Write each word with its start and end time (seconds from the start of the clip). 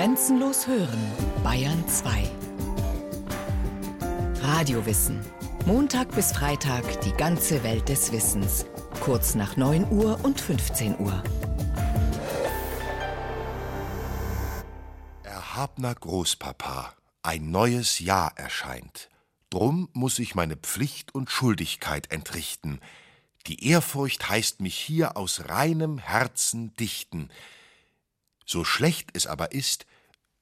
Grenzenlos 0.00 0.66
hören, 0.66 0.98
Bayern 1.44 1.86
2. 1.86 2.26
Radiowissen. 4.40 5.20
Montag 5.66 6.14
bis 6.14 6.32
Freitag 6.32 7.02
die 7.02 7.12
ganze 7.12 7.62
Welt 7.64 7.86
des 7.90 8.10
Wissens. 8.10 8.64
Kurz 9.00 9.34
nach 9.34 9.58
9 9.58 9.92
Uhr 9.92 10.18
und 10.22 10.40
15 10.40 10.98
Uhr. 11.00 11.22
Erhabner 15.22 15.94
Großpapa, 15.94 16.94
ein 17.22 17.50
neues 17.50 17.98
Jahr 17.98 18.32
erscheint. 18.38 19.10
Drum 19.50 19.90
muss 19.92 20.18
ich 20.18 20.34
meine 20.34 20.56
Pflicht 20.56 21.14
und 21.14 21.30
Schuldigkeit 21.30 22.10
entrichten. 22.10 22.80
Die 23.46 23.68
Ehrfurcht 23.68 24.30
heißt 24.30 24.62
mich 24.62 24.76
hier 24.76 25.18
aus 25.18 25.50
reinem 25.50 25.98
Herzen 25.98 26.74
dichten. 26.76 27.28
So 28.46 28.64
schlecht 28.64 29.10
es 29.12 29.26
aber 29.26 29.52
ist, 29.52 29.84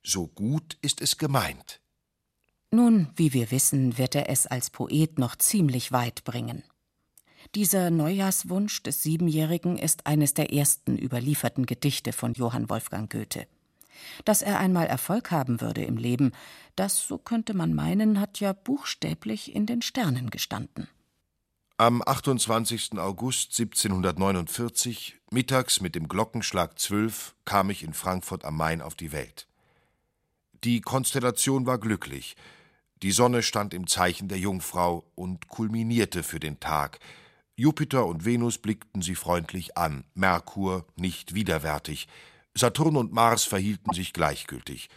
so 0.08 0.26
gut 0.26 0.78
ist 0.82 1.00
es 1.00 1.18
gemeint. 1.18 1.80
Nun, 2.70 3.08
wie 3.16 3.32
wir 3.32 3.50
wissen, 3.50 3.96
wird 3.96 4.14
er 4.14 4.28
es 4.28 4.46
als 4.46 4.70
Poet 4.70 5.18
noch 5.18 5.36
ziemlich 5.36 5.92
weit 5.92 6.24
bringen. 6.24 6.64
Dieser 7.54 7.90
Neujahrswunsch 7.90 8.82
des 8.82 9.02
Siebenjährigen 9.02 9.78
ist 9.78 10.06
eines 10.06 10.34
der 10.34 10.52
ersten 10.52 10.98
überlieferten 10.98 11.64
Gedichte 11.64 12.12
von 12.12 12.34
Johann 12.34 12.68
Wolfgang 12.68 13.10
Goethe. 13.10 13.46
Dass 14.24 14.42
er 14.42 14.58
einmal 14.58 14.86
Erfolg 14.86 15.30
haben 15.30 15.60
würde 15.60 15.82
im 15.82 15.96
Leben, 15.96 16.32
das, 16.76 17.06
so 17.06 17.18
könnte 17.18 17.54
man 17.54 17.74
meinen, 17.74 18.20
hat 18.20 18.38
ja 18.38 18.52
buchstäblich 18.52 19.54
in 19.54 19.66
den 19.66 19.82
Sternen 19.82 20.30
gestanden. 20.30 20.88
Am 21.78 22.02
28. 22.04 22.98
August 22.98 23.58
1749, 23.58 25.16
mittags 25.30 25.80
mit 25.80 25.94
dem 25.94 26.08
Glockenschlag 26.08 26.78
zwölf, 26.78 27.34
kam 27.44 27.70
ich 27.70 27.82
in 27.82 27.94
Frankfurt 27.94 28.44
am 28.44 28.56
Main 28.56 28.82
auf 28.82 28.94
die 28.94 29.12
Welt. 29.12 29.47
Die 30.64 30.80
Konstellation 30.80 31.66
war 31.66 31.78
glücklich. 31.78 32.36
Die 33.02 33.12
Sonne 33.12 33.42
stand 33.44 33.74
im 33.74 33.86
Zeichen 33.86 34.26
der 34.26 34.38
Jungfrau 34.38 35.04
und 35.14 35.46
kulminierte 35.46 36.24
für 36.24 36.40
den 36.40 36.58
Tag. 36.58 36.98
Jupiter 37.54 38.06
und 38.06 38.24
Venus 38.24 38.58
blickten 38.58 39.02
sie 39.02 39.14
freundlich 39.14 39.76
an, 39.76 40.04
Merkur 40.14 40.84
nicht 40.96 41.34
widerwärtig. 41.34 42.08
Saturn 42.54 42.96
und 42.96 43.12
Mars 43.12 43.44
verhielten 43.44 43.92
sich 43.92 44.12
gleichgültig. 44.12 44.88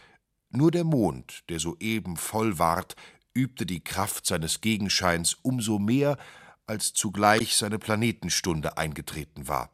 Nur 0.50 0.72
der 0.72 0.84
Mond, 0.84 1.44
der 1.48 1.60
soeben 1.60 2.16
voll 2.16 2.58
ward, 2.58 2.96
übte 3.34 3.66
die 3.66 3.84
Kraft 3.84 4.26
seines 4.26 4.60
Gegenscheins 4.60 5.34
umso 5.42 5.78
mehr, 5.78 6.18
als 6.66 6.92
zugleich 6.92 7.56
seine 7.56 7.78
Planetenstunde 7.78 8.76
eingetreten 8.78 9.46
war. 9.46 9.70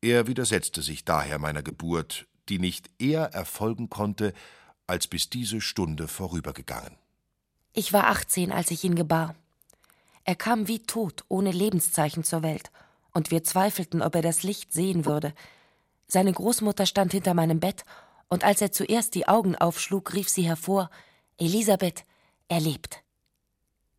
Er 0.00 0.26
widersetzte 0.26 0.82
sich 0.82 1.04
daher 1.04 1.38
meiner 1.38 1.62
Geburt, 1.62 2.26
die 2.48 2.58
nicht 2.58 2.90
eher 2.98 3.26
erfolgen 3.34 3.88
konnte, 3.88 4.32
als 4.92 5.08
bis 5.08 5.30
diese 5.30 5.62
Stunde 5.62 6.06
vorübergegangen. 6.06 6.98
Ich 7.72 7.94
war 7.94 8.08
18, 8.08 8.52
als 8.52 8.70
ich 8.70 8.84
ihn 8.84 8.94
gebar. 8.94 9.34
Er 10.24 10.36
kam 10.36 10.68
wie 10.68 10.80
tot, 10.80 11.24
ohne 11.28 11.50
Lebenszeichen 11.50 12.24
zur 12.24 12.42
Welt, 12.42 12.70
und 13.14 13.30
wir 13.30 13.42
zweifelten, 13.42 14.02
ob 14.02 14.14
er 14.14 14.20
das 14.20 14.42
Licht 14.42 14.74
sehen 14.74 15.06
würde. 15.06 15.32
Seine 16.08 16.30
Großmutter 16.30 16.84
stand 16.84 17.12
hinter 17.12 17.32
meinem 17.32 17.58
Bett, 17.58 17.86
und 18.28 18.44
als 18.44 18.60
er 18.60 18.70
zuerst 18.70 19.14
die 19.14 19.26
Augen 19.28 19.56
aufschlug, 19.56 20.12
rief 20.12 20.28
sie 20.28 20.42
hervor 20.42 20.90
Elisabeth, 21.38 22.04
er 22.48 22.60
lebt. 22.60 23.02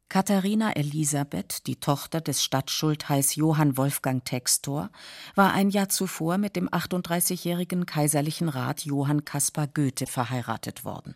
Katharina 0.09 0.73
Elisabeth, 0.73 1.65
die 1.65 1.77
Tochter 1.77 2.21
des 2.21 2.43
Stadtschultheiß 2.43 3.35
Johann 3.35 3.77
Wolfgang 3.77 4.23
Textor, 4.23 4.91
war 5.35 5.53
ein 5.53 5.69
Jahr 5.69 5.89
zuvor 5.89 6.37
mit 6.37 6.55
dem 6.55 6.69
38-jährigen 6.69 7.85
kaiserlichen 7.85 8.49
Rat 8.49 8.85
Johann 8.85 9.25
Caspar 9.25 9.67
Goethe 9.67 10.05
verheiratet 10.05 10.85
worden. 10.85 11.15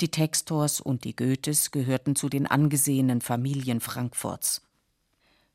Die 0.00 0.10
Textors 0.10 0.80
und 0.80 1.04
die 1.04 1.14
Goethes 1.14 1.70
gehörten 1.70 2.16
zu 2.16 2.28
den 2.28 2.46
angesehenen 2.46 3.20
Familien 3.20 3.80
Frankfurts. 3.80 4.62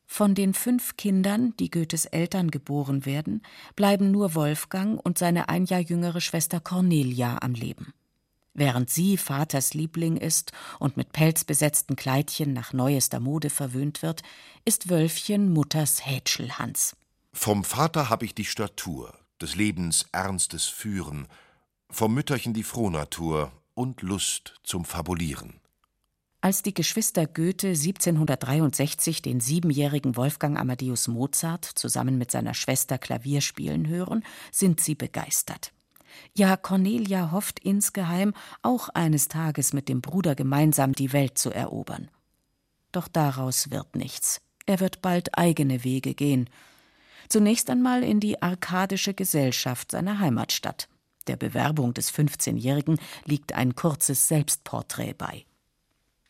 Von 0.06 0.36
den 0.36 0.54
fünf 0.54 0.96
Kindern, 0.96 1.56
die 1.58 1.72
Goethes 1.72 2.06
Eltern 2.06 2.52
geboren 2.52 3.06
werden, 3.06 3.42
bleiben 3.76 4.12
nur 4.12 4.36
Wolfgang 4.36 5.04
und 5.04 5.18
seine 5.18 5.50
ein 5.50 5.66
Jahr 5.66 5.80
jüngere 5.80 6.22
Schwester 6.22 6.60
Cornelia 6.60 7.40
am 7.42 7.54
Leben. 7.54 7.94
Während 8.54 8.90
sie 8.90 9.18
Vaters 9.18 9.74
Liebling 9.74 10.18
ist 10.18 10.52
und 10.80 10.96
mit 10.96 11.12
pelzbesetzten 11.12 11.96
Kleidchen 11.96 12.54
nach 12.54 12.72
neuester 12.72 13.20
Mode 13.20 13.50
verwöhnt 13.50 14.04
wird, 14.04 14.22
ist 14.64 14.90
Wölfchen 14.90 15.52
Mutters 15.52 16.06
Hätschelhans. 16.06 16.96
Vom 17.32 17.64
Vater 17.64 18.12
hab 18.12 18.22
ich 18.22 18.36
die 18.36 18.46
Statur, 18.46 19.18
des 19.42 19.56
Lebens 19.56 20.06
ernstes 20.12 20.66
Führen, 20.66 21.28
vom 21.90 22.14
Mütterchen 22.14 22.54
die 22.54 22.64
Frohnatur 22.64 23.52
und 23.74 24.04
Lust 24.04 24.54
zum 24.64 24.86
Fabulieren. 24.86 25.60
Als 26.42 26.62
die 26.62 26.74
Geschwister 26.74 27.26
Goethe 27.26 27.70
1763 27.70 29.22
den 29.22 29.40
siebenjährigen 29.40 30.16
Wolfgang 30.18 30.60
Amadeus 30.60 31.08
Mozart 31.08 31.66
zusammen 31.66 32.18
mit 32.18 32.32
seiner 32.32 32.54
Schwester 32.54 32.98
Klavier 32.98 33.42
spielen 33.42 33.88
hören, 33.88 34.24
sind 34.52 34.82
sie 34.82 34.94
begeistert. 34.94 35.72
Ja, 36.36 36.58
Cornelia 36.58 37.32
hofft 37.32 37.60
insgeheim, 37.60 38.34
auch 38.62 38.90
eines 38.90 39.28
Tages 39.28 39.74
mit 39.74 39.90
dem 39.90 40.02
Bruder 40.02 40.36
gemeinsam 40.36 40.94
die 40.94 41.14
Welt 41.14 41.38
zu 41.38 41.52
erobern. 41.52 42.10
Doch 42.92 43.08
daraus 43.08 43.72
wird 43.72 43.96
nichts. 43.96 44.42
Er 44.66 44.80
wird 44.80 45.02
bald 45.02 45.38
eigene 45.38 45.84
Wege 45.84 46.14
gehen. 46.14 46.50
Zunächst 47.30 47.70
einmal 47.70 48.04
in 48.04 48.20
die 48.20 48.42
arkadische 48.42 49.14
Gesellschaft 49.14 49.92
seiner 49.92 50.20
Heimatstadt. 50.20 50.88
Der 51.28 51.38
Bewerbung 51.38 51.94
des 51.94 52.14
15-Jährigen 52.14 53.00
liegt 53.26 53.54
ein 53.54 53.76
kurzes 53.76 54.28
Selbstporträt 54.28 55.14
bei. 55.14 55.46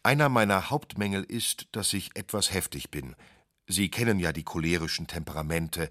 Einer 0.04 0.30
meiner 0.30 0.70
Hauptmängel 0.70 1.24
ist, 1.24 1.68
dass 1.72 1.94
ich 1.94 2.16
etwas 2.16 2.54
heftig 2.54 2.92
bin. 2.92 3.16
Sie 3.68 3.90
kennen 3.90 4.20
ja 4.20 4.34
die 4.34 4.44
cholerischen 4.44 5.08
Temperamente. 5.08 5.90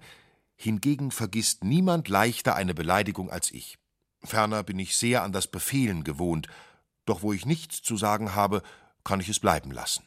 Hingegen 0.55 1.11
vergisst 1.11 1.63
niemand 1.63 2.07
leichter 2.07 2.55
eine 2.55 2.73
Beleidigung 2.73 3.29
als 3.29 3.51
ich. 3.51 3.77
Ferner 4.23 4.63
bin 4.63 4.79
ich 4.79 4.97
sehr 4.97 5.23
an 5.23 5.31
das 5.31 5.47
Befehlen 5.47 6.03
gewohnt, 6.03 6.47
doch 7.05 7.21
wo 7.21 7.33
ich 7.33 7.45
nichts 7.45 7.81
zu 7.81 7.97
sagen 7.97 8.35
habe, 8.35 8.61
kann 9.03 9.19
ich 9.19 9.29
es 9.29 9.39
bleiben 9.39 9.71
lassen. 9.71 10.03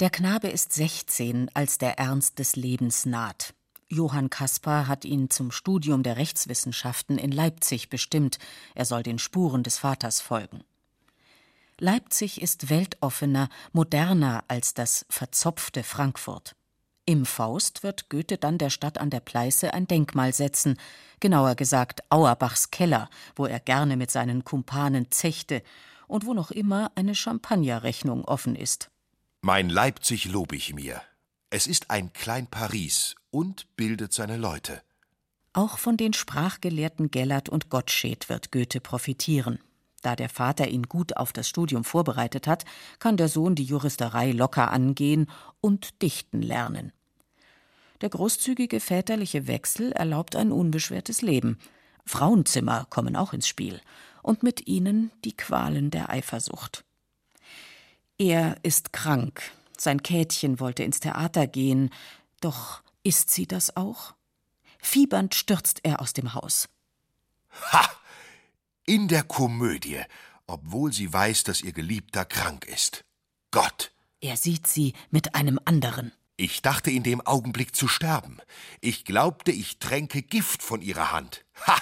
Der 0.00 0.10
Knabe 0.10 0.48
ist 0.48 0.72
sechzehn, 0.72 1.50
als 1.54 1.78
der 1.78 1.98
Ernst 1.98 2.38
des 2.38 2.56
Lebens 2.56 3.04
naht. 3.04 3.54
Johann 3.90 4.30
Caspar 4.30 4.86
hat 4.86 5.04
ihn 5.04 5.30
zum 5.30 5.50
Studium 5.50 6.02
der 6.02 6.16
Rechtswissenschaften 6.16 7.18
in 7.18 7.32
Leipzig 7.32 7.88
bestimmt, 7.88 8.38
er 8.74 8.84
soll 8.84 9.02
den 9.02 9.18
Spuren 9.18 9.62
des 9.62 9.78
Vaters 9.78 10.20
folgen. 10.20 10.62
Leipzig 11.80 12.42
ist 12.42 12.70
weltoffener, 12.70 13.48
moderner 13.72 14.44
als 14.48 14.74
das 14.74 15.06
verzopfte 15.08 15.82
Frankfurt. 15.82 16.54
Im 17.08 17.24
Faust 17.24 17.82
wird 17.82 18.10
Goethe 18.10 18.36
dann 18.36 18.58
der 18.58 18.68
Stadt 18.68 18.98
an 18.98 19.08
der 19.08 19.20
Pleiße 19.20 19.72
ein 19.72 19.86
Denkmal 19.86 20.34
setzen, 20.34 20.76
genauer 21.20 21.54
gesagt 21.54 22.02
Auerbachs 22.10 22.70
Keller, 22.70 23.08
wo 23.34 23.46
er 23.46 23.60
gerne 23.60 23.96
mit 23.96 24.10
seinen 24.10 24.44
Kumpanen 24.44 25.10
zechte 25.10 25.62
und 26.06 26.26
wo 26.26 26.34
noch 26.34 26.50
immer 26.50 26.92
eine 26.96 27.14
Champagnerrechnung 27.14 28.26
offen 28.26 28.54
ist. 28.54 28.90
Mein 29.40 29.70
Leipzig 29.70 30.26
lob 30.26 30.52
ich 30.52 30.74
mir. 30.74 31.00
Es 31.48 31.66
ist 31.66 31.88
ein 31.88 32.12
Klein 32.12 32.46
Paris 32.46 33.14
und 33.30 33.74
bildet 33.74 34.12
seine 34.12 34.36
Leute. 34.36 34.82
Auch 35.54 35.78
von 35.78 35.96
den 35.96 36.12
Sprachgelehrten 36.12 37.10
Gellert 37.10 37.48
und 37.48 37.70
Gottsched 37.70 38.28
wird 38.28 38.52
Goethe 38.52 38.82
profitieren. 38.82 39.60
Da 40.02 40.14
der 40.14 40.28
Vater 40.28 40.68
ihn 40.68 40.82
gut 40.82 41.16
auf 41.16 41.32
das 41.32 41.48
Studium 41.48 41.84
vorbereitet 41.84 42.46
hat, 42.46 42.66
kann 42.98 43.16
der 43.16 43.28
Sohn 43.28 43.54
die 43.54 43.64
Juristerei 43.64 44.32
locker 44.32 44.70
angehen 44.70 45.30
und 45.62 46.02
dichten 46.02 46.42
lernen. 46.42 46.92
Der 48.00 48.10
großzügige 48.10 48.80
väterliche 48.80 49.46
Wechsel 49.46 49.92
erlaubt 49.92 50.36
ein 50.36 50.52
unbeschwertes 50.52 51.22
Leben. 51.22 51.58
Frauenzimmer 52.06 52.86
kommen 52.90 53.16
auch 53.16 53.32
ins 53.32 53.48
Spiel 53.48 53.80
und 54.22 54.42
mit 54.42 54.66
ihnen 54.66 55.10
die 55.24 55.36
Qualen 55.36 55.90
der 55.90 56.10
Eifersucht. 56.10 56.84
Er 58.18 58.56
ist 58.62 58.92
krank. 58.92 59.42
Sein 59.76 60.02
Kätchen 60.02 60.60
wollte 60.60 60.82
ins 60.82 61.00
Theater 61.00 61.46
gehen, 61.46 61.90
doch 62.40 62.82
ist 63.02 63.30
sie 63.30 63.46
das 63.46 63.76
auch? 63.76 64.14
Fiebernd 64.80 65.34
stürzt 65.34 65.80
er 65.84 66.00
aus 66.00 66.12
dem 66.12 66.34
Haus. 66.34 66.68
Ha! 67.72 67.88
In 68.86 69.08
der 69.08 69.22
Komödie, 69.22 70.00
obwohl 70.46 70.92
sie 70.92 71.12
weiß, 71.12 71.44
dass 71.44 71.62
ihr 71.62 71.72
Geliebter 71.72 72.24
krank 72.24 72.64
ist. 72.64 73.04
Gott! 73.50 73.92
Er 74.20 74.36
sieht 74.36 74.66
sie 74.66 74.94
mit 75.10 75.34
einem 75.34 75.60
anderen. 75.64 76.12
Ich 76.40 76.62
dachte 76.62 76.92
in 76.92 77.02
dem 77.02 77.20
Augenblick 77.20 77.74
zu 77.74 77.88
sterben. 77.88 78.38
Ich 78.80 79.04
glaubte, 79.04 79.50
ich 79.50 79.80
tränke 79.80 80.22
Gift 80.22 80.62
von 80.62 80.82
ihrer 80.82 81.10
Hand. 81.10 81.44
Ha! 81.66 81.76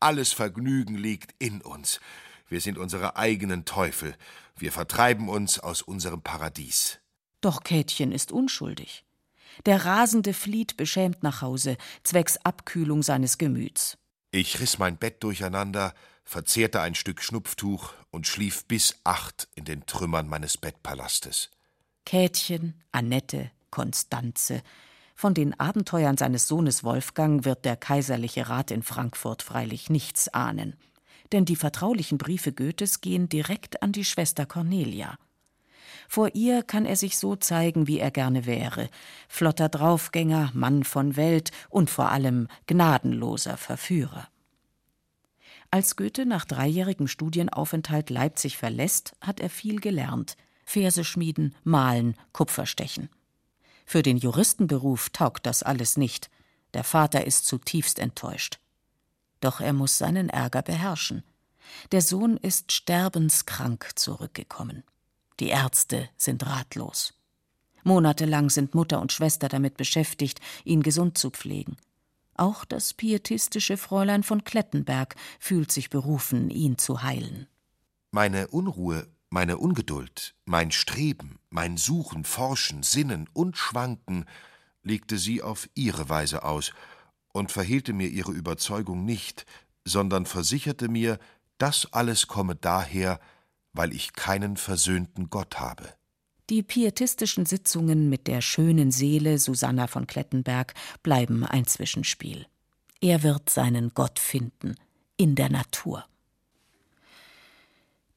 Alles 0.00 0.32
Vergnügen 0.32 0.96
liegt 0.96 1.34
in 1.38 1.60
uns. 1.60 2.00
Wir 2.48 2.62
sind 2.62 2.78
unsere 2.78 3.16
eigenen 3.16 3.66
Teufel. 3.66 4.16
Wir 4.56 4.72
vertreiben 4.72 5.28
uns 5.28 5.58
aus 5.58 5.82
unserem 5.82 6.22
Paradies. 6.22 7.00
Doch 7.42 7.62
Kätchen 7.62 8.10
ist 8.10 8.32
unschuldig. 8.32 9.04
Der 9.66 9.84
Rasende 9.84 10.32
flieht 10.32 10.78
beschämt 10.78 11.22
nach 11.22 11.42
Hause, 11.42 11.76
zwecks 12.02 12.38
Abkühlung 12.38 13.02
seines 13.02 13.36
Gemüts. 13.36 13.98
Ich 14.30 14.58
riss 14.58 14.78
mein 14.78 14.96
Bett 14.96 15.22
durcheinander, 15.22 15.92
verzehrte 16.24 16.80
ein 16.80 16.94
Stück 16.94 17.22
Schnupftuch 17.22 17.92
und 18.10 18.26
schlief 18.26 18.64
bis 18.64 18.96
acht 19.04 19.48
in 19.54 19.66
den 19.66 19.84
Trümmern 19.84 20.28
meines 20.28 20.56
Bettpalastes. 20.56 21.50
Käthchen, 22.06 22.82
Annette, 22.90 23.50
Konstanze. 23.70 24.62
Von 25.14 25.34
den 25.34 25.58
Abenteuern 25.58 26.16
seines 26.16 26.46
Sohnes 26.46 26.84
Wolfgang 26.84 27.44
wird 27.44 27.64
der 27.64 27.76
kaiserliche 27.76 28.48
Rat 28.48 28.70
in 28.70 28.82
Frankfurt 28.82 29.42
freilich 29.42 29.90
nichts 29.90 30.28
ahnen. 30.28 30.76
Denn 31.32 31.44
die 31.44 31.56
vertraulichen 31.56 32.18
Briefe 32.18 32.52
Goethes 32.52 33.00
gehen 33.00 33.28
direkt 33.28 33.82
an 33.82 33.92
die 33.92 34.04
Schwester 34.04 34.46
Cornelia. 34.46 35.18
Vor 36.08 36.34
ihr 36.34 36.62
kann 36.62 36.86
er 36.86 36.96
sich 36.96 37.18
so 37.18 37.36
zeigen, 37.36 37.86
wie 37.86 37.98
er 37.98 38.10
gerne 38.10 38.46
wäre. 38.46 38.88
Flotter 39.28 39.68
Draufgänger, 39.68 40.52
Mann 40.54 40.84
von 40.84 41.16
Welt 41.16 41.50
und 41.68 41.90
vor 41.90 42.10
allem 42.10 42.48
gnadenloser 42.66 43.56
Verführer. 43.56 44.28
Als 45.70 45.96
Goethe 45.96 46.24
nach 46.24 46.46
dreijährigem 46.46 47.08
Studienaufenthalt 47.08 48.08
Leipzig 48.08 48.56
verlässt, 48.56 49.12
hat 49.20 49.38
er 49.38 49.50
viel 49.50 49.80
gelernt. 49.80 50.36
Verse 50.64 51.04
schmieden, 51.04 51.54
malen, 51.62 52.14
Kupferstechen. 52.32 53.10
Für 53.88 54.02
den 54.02 54.18
Juristenberuf 54.18 55.08
taugt 55.08 55.46
das 55.46 55.62
alles 55.62 55.96
nicht. 55.96 56.28
Der 56.74 56.84
Vater 56.84 57.26
ist 57.26 57.46
zutiefst 57.46 57.98
enttäuscht. 57.98 58.60
Doch 59.40 59.62
er 59.62 59.72
muss 59.72 59.96
seinen 59.96 60.28
Ärger 60.28 60.60
beherrschen. 60.60 61.24
Der 61.90 62.02
Sohn 62.02 62.36
ist 62.36 62.70
sterbenskrank 62.70 63.92
zurückgekommen. 63.94 64.84
Die 65.40 65.48
Ärzte 65.48 66.10
sind 66.18 66.44
ratlos. 66.44 67.14
Monatelang 67.82 68.50
sind 68.50 68.74
Mutter 68.74 69.00
und 69.00 69.10
Schwester 69.10 69.48
damit 69.48 69.78
beschäftigt, 69.78 70.42
ihn 70.64 70.82
gesund 70.82 71.16
zu 71.16 71.30
pflegen. 71.30 71.78
Auch 72.34 72.66
das 72.66 72.92
pietistische 72.92 73.78
Fräulein 73.78 74.22
von 74.22 74.44
Klettenberg 74.44 75.16
fühlt 75.40 75.72
sich 75.72 75.88
berufen, 75.88 76.50
ihn 76.50 76.76
zu 76.76 77.02
heilen. 77.02 77.46
Meine 78.10 78.48
Unruhe, 78.48 79.06
meine 79.30 79.58
Ungeduld, 79.58 80.34
mein 80.44 80.70
Streben, 80.70 81.38
mein 81.50 81.76
Suchen, 81.76 82.24
Forschen, 82.24 82.82
Sinnen 82.82 83.28
und 83.32 83.56
Schwanken 83.56 84.24
legte 84.82 85.18
sie 85.18 85.42
auf 85.42 85.68
ihre 85.74 86.08
Weise 86.08 86.44
aus 86.44 86.72
und 87.32 87.52
verhehlte 87.52 87.92
mir 87.92 88.08
ihre 88.08 88.32
Überzeugung 88.32 89.04
nicht, 89.04 89.44
sondern 89.84 90.26
versicherte 90.26 90.88
mir, 90.88 91.18
das 91.58 91.92
alles 91.92 92.26
komme 92.26 92.54
daher, 92.54 93.20
weil 93.72 93.92
ich 93.92 94.12
keinen 94.12 94.56
versöhnten 94.56 95.28
Gott 95.30 95.60
habe. 95.60 95.94
Die 96.50 96.62
pietistischen 96.62 97.44
Sitzungen 97.44 98.08
mit 98.08 98.26
der 98.26 98.40
schönen 98.40 98.90
Seele 98.90 99.38
Susanna 99.38 99.86
von 99.86 100.06
Klettenberg 100.06 100.72
bleiben 101.02 101.44
ein 101.44 101.66
Zwischenspiel. 101.66 102.46
Er 103.00 103.22
wird 103.22 103.50
seinen 103.50 103.90
Gott 103.90 104.18
finden 104.18 104.74
in 105.18 105.34
der 105.34 105.50
Natur. 105.50 106.07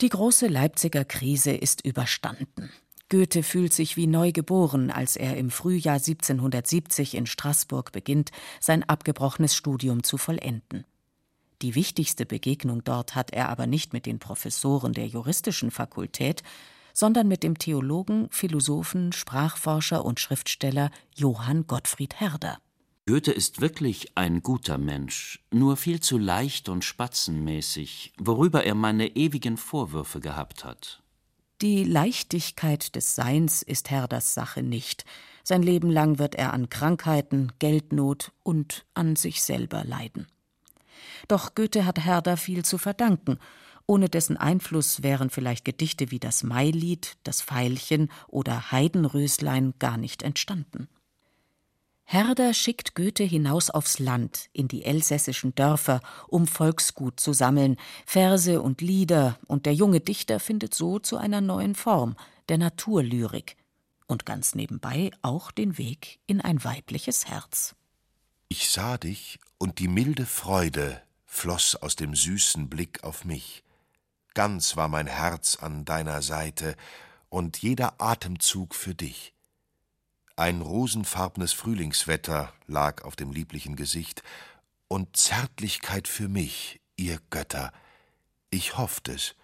Die 0.02 0.10
große 0.10 0.48
Leipziger 0.48 1.06
Krise 1.06 1.52
ist 1.52 1.86
überstanden. 1.86 2.72
Goethe 3.10 3.44
fühlt 3.44 3.72
sich 3.72 3.98
wie 3.98 4.08
neu 4.08 4.32
geboren, 4.32 4.90
als 4.90 5.16
er 5.16 5.38
im 5.38 5.52
Frühjahr 5.52 5.98
1770 5.98 7.14
in 7.14 7.28
Straßburg 7.28 7.92
beginnt, 7.92 8.32
sein 8.60 8.82
abgebrochenes 8.82 9.56
Studium 9.56 10.02
zu 10.02 10.18
vollenden. 10.18 10.86
Die 11.62 11.76
wichtigste 11.76 12.26
Begegnung 12.26 12.84
dort 12.84 13.14
hat 13.14 13.32
er 13.32 13.50
aber 13.50 13.68
nicht 13.68 13.94
mit 13.94 14.08
den 14.08 14.18
Professoren 14.18 14.94
der 14.94 15.06
juristischen 15.06 15.70
Fakultät, 15.70 16.42
sondern 16.94 17.28
mit 17.28 17.44
dem 17.44 17.60
Theologen, 17.60 18.28
Philosophen, 18.32 19.12
Sprachforscher 19.12 20.04
und 20.04 20.20
Schriftsteller 20.20 20.90
Johann 21.16 21.68
Gottfried 21.68 22.20
Herder. 22.20 22.58
Goethe 23.08 23.32
ist 23.32 23.62
wirklich 23.62 24.16
ein 24.16 24.44
guter 24.44 24.78
Mensch, 24.78 25.44
nur 25.52 25.76
viel 25.76 26.00
zu 26.02 26.20
leicht 26.20 26.70
und 26.70 26.86
spatzenmäßig, 26.86 28.14
worüber 28.20 28.64
er 28.64 28.76
meine 28.76 29.16
ewigen 29.16 29.58
Vorwürfe 29.58 30.20
gehabt 30.20 30.64
hat. 30.64 31.02
Die 31.62 31.84
Leichtigkeit 31.84 32.96
des 32.96 33.16
Seins 33.16 33.64
ist 33.64 33.90
Herders 33.90 34.36
Sache 34.36 34.62
nicht. 34.62 35.04
Sein 35.44 35.64
Leben 35.64 35.90
lang 35.90 36.20
wird 36.20 36.36
er 36.36 36.54
an 36.54 36.70
Krankheiten, 36.70 37.52
Geldnot 37.58 38.32
und 38.44 38.86
an 38.94 39.16
sich 39.16 39.42
selber 39.42 39.84
leiden. 39.84 40.28
Doch 41.28 41.56
Goethe 41.56 41.86
hat 41.86 42.00
Herder 42.00 42.38
viel 42.38 42.64
zu 42.64 42.78
verdanken. 42.78 43.40
Ohne 43.88 44.10
dessen 44.10 44.38
Einfluss 44.38 45.02
wären 45.02 45.32
vielleicht 45.32 45.66
Gedichte 45.66 46.12
wie 46.12 46.20
das 46.20 46.44
Mailied, 46.44 47.18
das 47.24 47.42
Veilchen 47.42 48.12
oder 48.28 48.72
Heidenröslein 48.72 49.74
gar 49.80 49.98
nicht 49.98 50.22
entstanden. 50.22 50.88
Herder 52.12 52.54
schickt 52.54 52.94
Goethe 52.94 53.24
hinaus 53.24 53.70
aufs 53.70 53.98
Land, 53.98 54.50
in 54.52 54.68
die 54.68 54.84
elsässischen 54.84 55.56
Dörfer, 55.56 56.02
um 56.28 56.46
Volksgut 56.46 57.22
zu 57.22 57.32
sammeln, 57.32 57.78
Verse 58.06 58.62
und 58.62 58.82
Lieder, 58.82 59.40
und 59.48 59.66
der 59.66 59.74
junge 59.74 60.02
Dichter 60.02 60.42
findet 60.42 60.74
so 60.74 61.00
zu 61.00 61.16
einer 61.16 61.40
neuen 61.40 61.74
Form, 61.74 62.18
der 62.50 62.58
Naturlyrik, 62.58 63.56
und 64.08 64.26
ganz 64.26 64.56
nebenbei 64.56 65.12
auch 65.22 65.52
den 65.52 65.78
Weg 65.78 66.20
in 66.28 66.42
ein 66.42 66.62
weibliches 66.66 67.28
Herz. 67.28 67.76
Ich 68.50 68.72
sah 68.72 68.98
dich, 68.98 69.40
und 69.58 69.80
die 69.80 69.88
milde 69.88 70.26
Freude 70.26 71.02
floß 71.28 71.78
aus 71.78 71.96
dem 71.96 72.14
süßen 72.14 72.68
Blick 72.68 73.06
auf 73.06 73.24
mich. 73.24 73.64
Ganz 74.34 74.76
war 74.76 74.90
mein 74.90 75.08
Herz 75.08 75.56
an 75.62 75.86
deiner 75.86 76.22
Seite 76.22 76.76
und 77.30 77.60
jeder 77.60 78.02
Atemzug 78.02 78.76
für 78.76 78.96
dich. 78.96 79.34
Ein 80.42 80.62
rosenfarbnes 80.62 81.54
Frühlingswetter 81.54 82.52
lag 82.66 83.04
auf 83.04 83.16
dem 83.16 83.32
lieblichen 83.32 83.76
Gesicht 83.76 84.24
und 84.88 85.16
Zärtlichkeit 85.16 86.08
für 86.08 86.30
mich, 86.30 86.82
ihr 86.98 87.20
Götter. 87.30 87.72
Ich 88.50 88.76
hofft 88.76 89.08
es, 89.08 89.36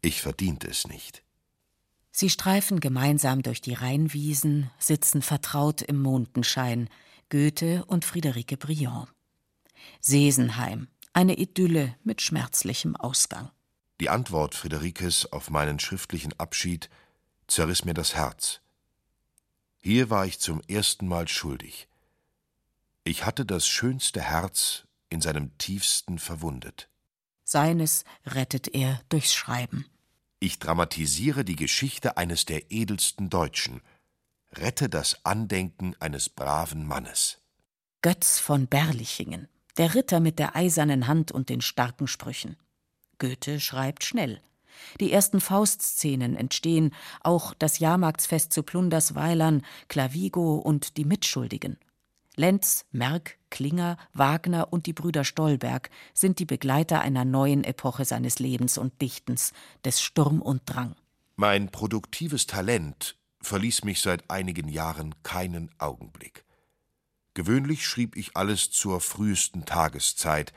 ich 0.00 0.22
verdient 0.22 0.64
es 0.64 0.88
nicht. 0.88 1.22
Sie 2.10 2.30
streifen 2.30 2.80
gemeinsam 2.80 3.42
durch 3.42 3.60
die 3.60 3.74
Rheinwiesen, 3.74 4.70
sitzen 4.78 5.20
vertraut 5.20 5.82
im 5.82 6.00
Mondenschein, 6.00 6.88
Goethe 7.28 7.84
und 7.84 8.06
Friederike 8.06 8.56
Briand. 8.56 9.08
Sesenheim, 10.00 10.88
eine 11.12 11.34
Idylle 11.34 11.96
mit 12.02 12.22
schmerzlichem 12.22 12.96
Ausgang. 12.96 13.50
Die 14.00 14.08
Antwort 14.08 14.54
Friederikes 14.54 15.30
auf 15.30 15.50
meinen 15.50 15.78
schriftlichen 15.80 16.32
Abschied 16.40 16.88
zerriss 17.46 17.84
mir 17.84 17.92
das 17.92 18.14
Herz. 18.14 18.62
Hier 19.80 20.10
war 20.10 20.26
ich 20.26 20.38
zum 20.38 20.60
ersten 20.68 21.08
Mal 21.08 21.26
schuldig. 21.26 21.88
Ich 23.04 23.24
hatte 23.24 23.46
das 23.46 23.66
schönste 23.66 24.20
Herz 24.20 24.84
in 25.08 25.20
seinem 25.20 25.56
tiefsten 25.56 26.18
verwundet. 26.18 26.88
Seines 27.44 28.04
rettet 28.26 28.68
er 28.68 29.00
durchs 29.08 29.34
Schreiben. 29.34 29.86
Ich 30.38 30.58
dramatisiere 30.58 31.44
die 31.44 31.56
Geschichte 31.56 32.16
eines 32.16 32.44
der 32.44 32.70
edelsten 32.70 33.30
Deutschen, 33.30 33.80
rette 34.52 34.88
das 34.88 35.24
Andenken 35.24 35.96
eines 35.98 36.28
braven 36.28 36.86
Mannes. 36.86 37.38
Götz 38.02 38.38
von 38.38 38.66
Berlichingen, 38.66 39.48
der 39.76 39.94
Ritter 39.94 40.20
mit 40.20 40.38
der 40.38 40.56
eisernen 40.56 41.06
Hand 41.06 41.32
und 41.32 41.48
den 41.48 41.60
starken 41.60 42.06
Sprüchen. 42.06 42.56
Goethe 43.18 43.60
schreibt 43.60 44.04
schnell. 44.04 44.40
Die 45.00 45.12
ersten 45.12 45.40
Faustszenen 45.40 46.36
entstehen, 46.36 46.94
auch 47.22 47.54
das 47.54 47.78
Jahrmarktsfest 47.78 48.52
zu 48.52 48.62
Plundersweilern, 48.62 49.62
Clavigo 49.88 50.56
und 50.56 50.96
die 50.96 51.04
Mitschuldigen. 51.04 51.78
Lenz, 52.36 52.86
Merck, 52.90 53.38
Klinger, 53.50 53.98
Wagner 54.14 54.72
und 54.72 54.86
die 54.86 54.92
Brüder 54.92 55.24
Stolberg 55.24 55.90
sind 56.14 56.38
die 56.38 56.46
Begleiter 56.46 57.00
einer 57.00 57.24
neuen 57.24 57.64
Epoche 57.64 58.04
seines 58.04 58.38
Lebens 58.38 58.78
und 58.78 59.00
Dichtens, 59.02 59.52
des 59.84 60.00
Sturm 60.00 60.40
und 60.40 60.62
Drang. 60.64 60.94
Mein 61.36 61.70
produktives 61.70 62.46
Talent 62.46 63.16
verließ 63.42 63.84
mich 63.84 64.00
seit 64.00 64.30
einigen 64.30 64.68
Jahren 64.68 65.14
keinen 65.22 65.70
Augenblick. 65.78 66.44
Gewöhnlich 67.34 67.86
schrieb 67.86 68.16
ich 68.16 68.36
alles 68.36 68.70
zur 68.70 69.00
frühesten 69.00 69.64
Tageszeit, 69.64 70.52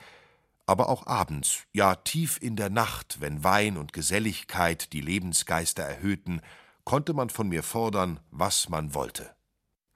aber 0.65 0.89
auch 0.89 1.07
abends, 1.07 1.63
ja 1.73 1.95
tief 1.95 2.37
in 2.41 2.55
der 2.55 2.69
Nacht, 2.69 3.19
wenn 3.19 3.43
Wein 3.43 3.77
und 3.77 3.93
Geselligkeit 3.93 4.93
die 4.93 5.01
Lebensgeister 5.01 5.83
erhöhten, 5.83 6.41
konnte 6.83 7.13
man 7.13 7.29
von 7.29 7.49
mir 7.49 7.63
fordern, 7.63 8.19
was 8.31 8.69
man 8.69 8.93
wollte. 8.93 9.33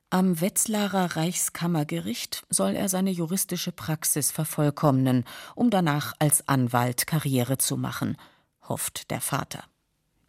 Am 0.10 0.40
Wetzlarer 0.40 1.18
Reichskammergericht 1.18 2.46
soll 2.50 2.76
er 2.76 2.88
seine 2.88 3.12
juristische 3.12 3.74
Praxis 3.74 4.32
vervollkommnen, 4.32 5.26
um 5.54 5.70
danach 5.70 6.14
als 6.20 6.48
Anwalt 6.48 7.08
Karriere 7.08 7.58
zu 7.58 7.76
machen, 7.76 8.18
hofft 8.62 9.12
der 9.12 9.20
Vater. 9.20 9.66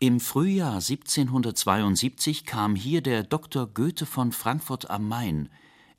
Im 0.00 0.18
Frühjahr 0.18 0.74
1772 0.74 2.44
kam 2.44 2.74
hier 2.74 3.02
der 3.02 3.22
Dr. 3.22 3.66
Goethe 3.66 4.06
von 4.06 4.32
Frankfurt 4.32 4.90
am 4.90 5.06
Main, 5.06 5.48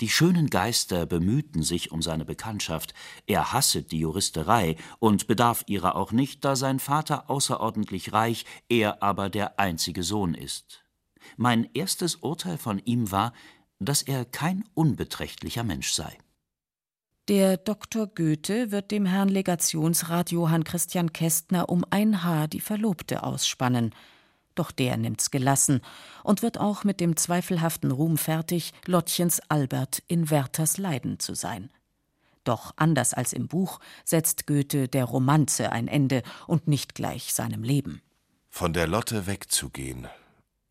die 0.01 0.09
schönen 0.09 0.49
Geister 0.49 1.05
bemühten 1.05 1.61
sich 1.61 1.91
um 1.91 2.01
seine 2.01 2.25
Bekanntschaft. 2.25 2.93
Er 3.27 3.51
hasset 3.51 3.91
die 3.91 3.99
Juristerei 3.99 4.77
und 4.99 5.27
bedarf 5.27 5.63
ihrer 5.67 5.95
auch 5.95 6.11
nicht, 6.11 6.45
da 6.45 6.55
sein 6.55 6.79
Vater 6.79 7.29
außerordentlich 7.29 8.13
reich, 8.13 8.45
er 8.69 9.03
aber 9.03 9.29
der 9.29 9.59
einzige 9.59 10.03
Sohn 10.03 10.33
ist. 10.33 10.83
Mein 11.35 11.69
erstes 11.73 12.15
Urteil 12.15 12.57
von 12.57 12.79
ihm 12.79 13.11
war, 13.11 13.33
dass 13.79 14.01
er 14.01 14.25
kein 14.25 14.63
unbeträchtlicher 14.73 15.63
Mensch 15.63 15.91
sei. 15.91 16.17
Der 17.27 17.57
Dr. 17.57 18.07
Goethe 18.07 18.71
wird 18.71 18.89
dem 18.91 19.05
Herrn 19.05 19.29
Legationsrat 19.29 20.31
Johann 20.31 20.63
Christian 20.63 21.13
Kästner 21.13 21.69
um 21.69 21.85
ein 21.89 22.23
Haar 22.23 22.47
die 22.47 22.59
Verlobte 22.59 23.21
ausspannen. 23.23 23.93
Doch 24.59 24.71
der 24.71 24.97
nimmt's 24.97 25.31
gelassen 25.31 25.79
und 26.21 26.41
wird 26.41 26.57
auch 26.57 26.83
mit 26.83 26.99
dem 26.99 27.15
zweifelhaften 27.15 27.91
Ruhm 27.91 28.17
fertig, 28.17 28.73
Lottchens 28.85 29.39
Albert 29.47 30.03
in 30.07 30.29
Werthers 30.29 30.77
Leiden 30.77 31.17
zu 31.17 31.33
sein. 31.33 31.71
Doch 32.43 32.73
anders 32.75 33.13
als 33.13 33.31
im 33.31 33.47
Buch 33.47 33.79
setzt 34.03 34.47
Goethe 34.47 34.89
der 34.89 35.05
Romanze 35.05 35.71
ein 35.71 35.87
Ende 35.87 36.23
und 36.45 36.67
nicht 36.67 36.93
gleich 36.93 37.33
seinem 37.33 37.63
Leben. 37.63 38.01
Von 38.49 38.73
der 38.73 38.85
Lotte 38.85 39.27
wegzugehen. 39.27 40.09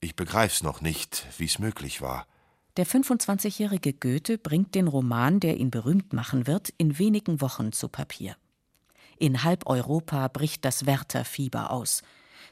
Ich 0.00 0.14
begreif's 0.14 0.62
noch 0.62 0.83
nicht, 0.83 1.26
wie's 1.38 1.59
möglich 1.59 2.02
war. 2.02 2.26
Der 2.76 2.87
25-jährige 2.87 3.95
Goethe 3.95 4.37
bringt 4.37 4.75
den 4.75 4.87
Roman, 4.87 5.40
der 5.40 5.57
ihn 5.57 5.71
berühmt 5.71 6.12
machen 6.12 6.47
wird, 6.47 6.68
in 6.76 6.99
wenigen 6.99 7.40
Wochen 7.40 7.73
zu 7.73 7.88
Papier. 7.88 8.37
In 9.16 9.45
halb 9.45 9.66
Europa 9.66 10.28
bricht 10.28 10.66
das 10.66 10.85
Werther-Fieber 10.85 11.71
aus. 11.71 12.02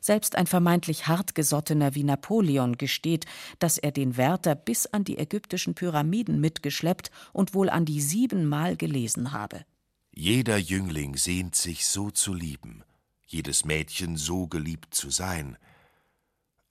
Selbst 0.07 0.37
ein 0.37 0.47
vermeintlich 0.47 1.09
hartgesottener 1.09 1.97
wie 1.97 2.05
Napoleon 2.05 2.79
gesteht, 2.79 3.27
dass 3.59 3.77
er 3.77 3.91
den 3.91 4.17
Werther 4.17 4.55
bis 4.55 4.87
an 4.87 5.03
die 5.03 5.19
ägyptischen 5.19 5.75
Pyramiden 5.75 6.41
mitgeschleppt 6.41 7.11
und 7.33 7.55
wohl 7.55 7.69
an 7.69 7.85
die 7.85 8.01
siebenmal 8.01 8.77
gelesen 8.77 9.33
habe. 9.33 9.65
Jeder 10.13 10.59
Jüngling 10.59 11.17
sehnt 11.17 11.57
sich 11.57 11.87
so 11.87 12.13
zu 12.13 12.35
lieben, 12.35 12.85
jedes 13.27 13.65
Mädchen 13.65 14.17
so 14.17 14.47
geliebt 14.47 14.95
zu 14.95 15.11
sein. 15.11 15.59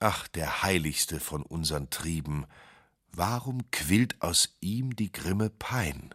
Ach, 0.00 0.26
der 0.28 0.62
heiligste 0.62 1.20
von 1.20 1.42
unseren 1.42 1.90
Trieben, 1.90 2.46
Warum 3.12 3.70
quillt 3.70 4.22
aus 4.22 4.56
ihm 4.62 4.96
die 4.96 5.12
grimme 5.12 5.50
Pein? 5.50 6.14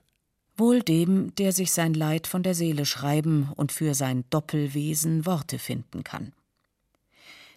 Wohl 0.57 0.81
dem, 0.81 1.35
der 1.35 1.51
sich 1.51 1.71
sein 1.71 1.93
Leid 1.93 2.25
von 2.25 2.41
der 2.41 2.55
Seele 2.55 2.87
schreiben 2.87 3.51
und 3.55 3.71
für 3.71 3.93
sein 3.93 4.23
Doppelwesen 4.31 5.27
Worte 5.27 5.59
finden 5.59 6.03
kann. 6.03 6.33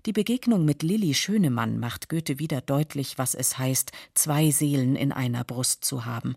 Die 0.07 0.13
Begegnung 0.13 0.67
mit 0.67 0.83
Lilli 0.83 1.15
Schönemann 1.15 1.79
macht 1.79 2.11
Goethe 2.11 2.39
wieder 2.39 2.61
deutlich, 2.61 3.17
was 3.17 3.35
es 3.35 3.57
heißt, 3.57 3.93
zwei 4.13 4.51
Seelen 4.51 4.97
in 4.97 5.13
einer 5.13 5.45
Brust 5.45 5.83
zu 5.83 6.05
haben. 6.05 6.37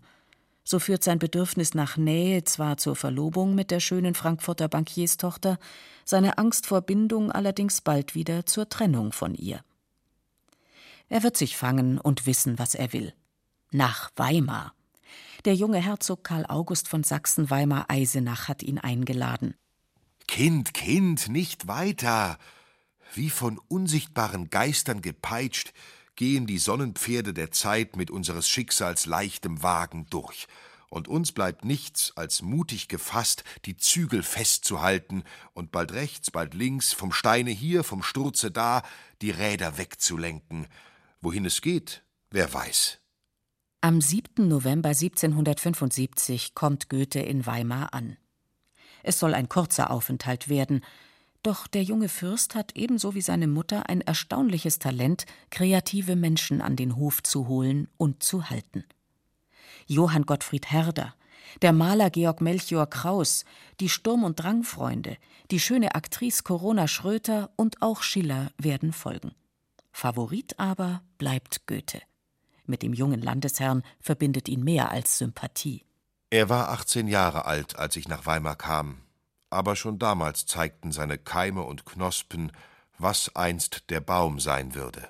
So 0.64 0.78
führt 0.78 1.04
sein 1.04 1.18
Bedürfnis 1.18 1.74
nach 1.74 1.98
Nähe 1.98 2.44
zwar 2.44 2.78
zur 2.78 2.96
Verlobung 2.96 3.54
mit 3.54 3.70
der 3.70 3.80
schönen 3.80 4.14
Frankfurter 4.14 4.68
Bankierstochter, 4.68 5.58
seine 6.06 6.38
Angst 6.38 6.66
vor 6.66 6.80
Bindung 6.80 7.30
allerdings 7.30 7.82
bald 7.82 8.14
wieder 8.14 8.46
zur 8.46 8.70
Trennung 8.70 9.12
von 9.12 9.34
ihr. 9.34 9.62
Er 11.10 11.22
wird 11.22 11.36
sich 11.36 11.56
fangen 11.56 11.98
und 11.98 12.26
wissen, 12.26 12.58
was 12.58 12.74
er 12.74 12.94
will. 12.94 13.12
Nach 13.70 14.10
Weimar. 14.16 14.72
Der 15.44 15.54
junge 15.54 15.78
Herzog 15.78 16.24
Karl 16.24 16.46
August 16.46 16.88
von 16.88 17.04
Sachsen-Weimar-Eisenach 17.04 18.48
hat 18.48 18.62
ihn 18.62 18.78
eingeladen. 18.78 19.54
Kind, 20.26 20.72
Kind, 20.72 21.28
nicht 21.28 21.68
weiter! 21.68 22.38
Wie 23.14 23.30
von 23.30 23.58
unsichtbaren 23.68 24.50
Geistern 24.50 25.02
gepeitscht, 25.02 25.72
gehen 26.16 26.46
die 26.46 26.58
Sonnenpferde 26.58 27.32
der 27.32 27.50
Zeit 27.50 27.96
mit 27.96 28.10
unseres 28.10 28.48
Schicksals 28.48 29.06
leichtem 29.06 29.62
Wagen 29.62 30.06
durch, 30.10 30.46
und 30.90 31.06
uns 31.06 31.32
bleibt 31.32 31.64
nichts, 31.66 32.12
als 32.16 32.40
mutig 32.40 32.88
gefasst, 32.88 33.44
die 33.66 33.76
Zügel 33.76 34.22
festzuhalten 34.22 35.22
und 35.52 35.70
bald 35.70 35.92
rechts, 35.92 36.30
bald 36.30 36.54
links, 36.54 36.94
vom 36.94 37.12
Steine 37.12 37.50
hier, 37.50 37.84
vom 37.84 38.02
Sturze 38.02 38.50
da, 38.50 38.82
die 39.20 39.30
Räder 39.30 39.76
wegzulenken 39.76 40.66
Wohin 41.20 41.44
es 41.44 41.62
geht, 41.62 42.04
wer 42.30 42.52
weiß. 42.52 43.00
Am 43.80 44.00
7. 44.00 44.46
November 44.46 44.90
1775 44.90 46.54
kommt 46.54 46.88
Goethe 46.88 47.20
in 47.20 47.44
Weimar 47.44 47.92
an. 47.92 48.16
Es 49.02 49.18
soll 49.18 49.34
ein 49.34 49.48
kurzer 49.48 49.90
Aufenthalt 49.90 50.48
werden, 50.48 50.84
doch 51.48 51.66
der 51.66 51.82
junge 51.82 52.10
Fürst 52.10 52.54
hat 52.54 52.76
ebenso 52.76 53.14
wie 53.14 53.22
seine 53.22 53.46
Mutter 53.46 53.88
ein 53.88 54.02
erstaunliches 54.02 54.78
Talent, 54.78 55.24
kreative 55.48 56.14
Menschen 56.14 56.60
an 56.60 56.76
den 56.76 56.94
Hof 56.96 57.22
zu 57.22 57.48
holen 57.48 57.88
und 57.96 58.22
zu 58.22 58.50
halten. 58.50 58.84
Johann 59.86 60.26
Gottfried 60.26 60.70
Herder, 60.70 61.14
der 61.62 61.72
Maler 61.72 62.10
Georg 62.10 62.42
Melchior 62.42 62.86
Kraus, 62.86 63.46
die 63.80 63.88
Sturm- 63.88 64.24
und 64.24 64.38
Drangfreunde, 64.38 65.16
die 65.50 65.58
schöne 65.58 65.94
Aktrice 65.94 66.42
Corona 66.42 66.86
Schröter 66.86 67.50
und 67.56 67.80
auch 67.80 68.02
Schiller 68.02 68.50
werden 68.58 68.92
folgen. 68.92 69.32
Favorit 69.90 70.58
aber 70.58 71.00
bleibt 71.16 71.66
Goethe. 71.66 72.02
Mit 72.66 72.82
dem 72.82 72.92
jungen 72.92 73.22
Landesherrn 73.22 73.82
verbindet 74.00 74.50
ihn 74.50 74.62
mehr 74.62 74.90
als 74.90 75.16
Sympathie. 75.16 75.86
Er 76.28 76.50
war 76.50 76.68
18 76.68 77.08
Jahre 77.08 77.46
alt, 77.46 77.76
als 77.76 77.96
ich 77.96 78.06
nach 78.06 78.26
Weimar 78.26 78.56
kam, 78.56 78.98
aber 79.50 79.76
schon 79.76 79.98
damals 79.98 80.46
zeigten 80.46 80.92
seine 80.92 81.18
Keime 81.18 81.62
und 81.62 81.86
Knospen, 81.86 82.52
was 82.98 83.34
einst 83.36 83.90
der 83.90 84.00
Baum 84.00 84.40
sein 84.40 84.74
würde. 84.74 85.08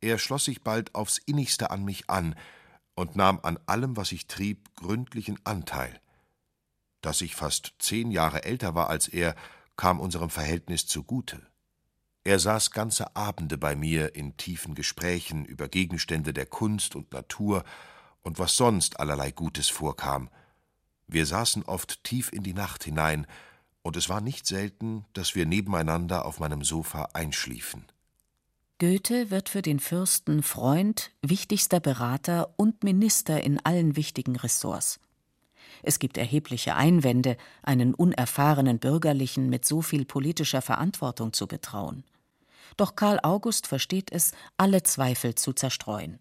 Er 0.00 0.18
schloss 0.18 0.44
sich 0.44 0.62
bald 0.62 0.94
aufs 0.94 1.18
innigste 1.18 1.70
an 1.70 1.84
mich 1.84 2.10
an 2.10 2.34
und 2.94 3.16
nahm 3.16 3.40
an 3.42 3.58
allem, 3.66 3.96
was 3.96 4.12
ich 4.12 4.26
trieb, 4.26 4.74
gründlichen 4.76 5.38
Anteil. 5.44 6.00
Dass 7.00 7.20
ich 7.20 7.34
fast 7.34 7.74
zehn 7.78 8.10
Jahre 8.10 8.44
älter 8.44 8.74
war 8.74 8.88
als 8.88 9.08
er, 9.08 9.34
kam 9.76 10.00
unserem 10.00 10.30
Verhältnis 10.30 10.86
zugute. 10.86 11.40
Er 12.22 12.38
saß 12.38 12.70
ganze 12.70 13.14
Abende 13.16 13.58
bei 13.58 13.76
mir 13.76 14.14
in 14.14 14.36
tiefen 14.36 14.74
Gesprächen 14.74 15.44
über 15.44 15.68
Gegenstände 15.68 16.32
der 16.32 16.46
Kunst 16.46 16.96
und 16.96 17.12
Natur 17.12 17.64
und 18.22 18.38
was 18.38 18.56
sonst 18.56 18.98
allerlei 19.00 19.30
Gutes 19.30 19.68
vorkam. 19.68 20.30
Wir 21.06 21.26
saßen 21.26 21.64
oft 21.64 22.02
tief 22.04 22.32
in 22.32 22.42
die 22.42 22.54
Nacht 22.54 22.84
hinein, 22.84 23.26
und 23.82 23.96
es 23.96 24.08
war 24.08 24.22
nicht 24.22 24.46
selten, 24.46 25.04
dass 25.12 25.34
wir 25.34 25.44
nebeneinander 25.44 26.24
auf 26.24 26.40
meinem 26.40 26.64
Sofa 26.64 27.10
einschliefen. 27.12 27.84
Goethe 28.78 29.30
wird 29.30 29.50
für 29.50 29.60
den 29.60 29.78
Fürsten 29.78 30.42
Freund, 30.42 31.10
wichtigster 31.20 31.80
Berater 31.80 32.54
und 32.56 32.82
Minister 32.82 33.42
in 33.42 33.60
allen 33.64 33.94
wichtigen 33.96 34.36
Ressorts. 34.36 35.00
Es 35.82 35.98
gibt 35.98 36.16
erhebliche 36.16 36.74
Einwände, 36.74 37.36
einen 37.62 37.94
unerfahrenen 37.94 38.78
Bürgerlichen 38.78 39.50
mit 39.50 39.66
so 39.66 39.82
viel 39.82 40.06
politischer 40.06 40.62
Verantwortung 40.62 41.34
zu 41.34 41.46
betrauen 41.46 42.04
doch 42.76 42.96
Karl 42.96 43.20
August 43.22 43.66
versteht 43.66 44.12
es, 44.12 44.32
alle 44.56 44.82
Zweifel 44.82 45.34
zu 45.34 45.52
zerstreuen. 45.52 46.18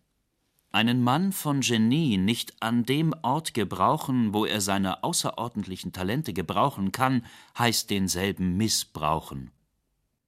Einen 0.74 1.04
Mann 1.04 1.34
von 1.34 1.62
Genie 1.62 2.18
nicht 2.18 2.56
an 2.60 2.84
dem 2.84 3.14
Ort 3.22 3.54
gebrauchen, 3.54 4.34
wo 4.34 4.44
er 4.44 4.60
seine 4.60 5.04
außerordentlichen 5.04 5.94
Talente 5.94 6.34
gebrauchen 6.34 6.92
kann, 6.92 7.24
heißt 7.56 7.92
denselben 7.92 8.58
missbrauchen. 8.58 9.52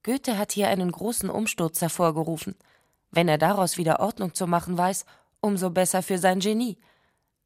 Goethe 0.04 0.38
hat 0.38 0.52
hier 0.52 0.68
einen 0.68 0.92
großen 0.92 1.32
Umsturz 1.32 1.82
hervorgerufen. 1.82 2.54
Wenn 3.10 3.28
er 3.28 3.40
daraus 3.40 3.80
wieder 3.80 4.00
Ordnung 4.00 4.36
zu 4.36 4.46
machen 4.46 4.78
weiß, 4.78 5.08
umso 5.42 5.72
besser 5.72 6.04
für 6.04 6.20
sein 6.20 6.42
Genie. 6.42 6.78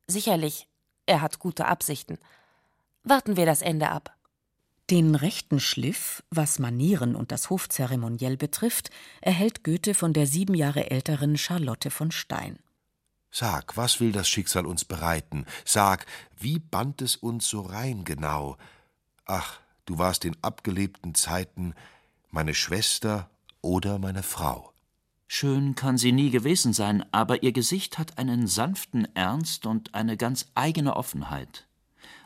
Sicherlich, 0.07 0.67
er 1.05 1.21
hat 1.21 1.39
gute 1.39 1.67
Absichten. 1.67 2.17
Warten 3.05 3.37
wir 3.37 3.45
das 3.45 3.61
Ende 3.61 3.91
ab. 3.91 4.13
Den 4.89 5.15
rechten 5.15 5.61
Schliff, 5.61 6.21
was 6.31 6.59
Manieren 6.59 7.15
und 7.15 7.31
das 7.31 7.49
Hofzeremoniell 7.49 8.35
betrifft, 8.35 8.89
erhält 9.21 9.63
Goethe 9.63 9.93
von 9.93 10.11
der 10.11 10.27
sieben 10.27 10.53
Jahre 10.53 10.91
älteren 10.91 11.37
Charlotte 11.37 11.91
von 11.91 12.11
Stein. 12.11 12.59
Sag, 13.31 13.77
was 13.77 13.99
will 13.99 14.11
das 14.11 14.27
Schicksal 14.27 14.65
uns 14.65 14.85
bereiten? 14.85 15.45
Sag, 15.65 16.05
wie 16.37 16.59
band 16.59 17.01
es 17.01 17.15
uns 17.15 17.47
so 17.47 17.61
rein 17.61 18.03
genau? 18.03 18.57
Ach, 19.25 19.59
du 19.85 19.97
warst 19.97 20.25
in 20.25 20.35
abgelebten 20.41 21.13
Zeiten 21.13 21.73
meine 22.31 22.53
Schwester 22.53 23.29
oder 23.61 23.99
meine 23.99 24.23
Frau. 24.23 24.73
Schön 25.27 25.75
kann 25.75 25.99
sie 25.99 26.11
nie 26.11 26.31
gewesen 26.31 26.73
sein, 26.73 27.05
aber 27.11 27.43
ihr 27.43 27.51
Gesicht 27.51 27.99
hat 27.99 28.17
einen 28.17 28.47
sanften 28.47 29.07
Ernst 29.15 29.67
und 29.67 29.93
eine 29.93 30.17
ganz 30.17 30.47
eigene 30.55 30.95
Offenheit. 30.95 31.67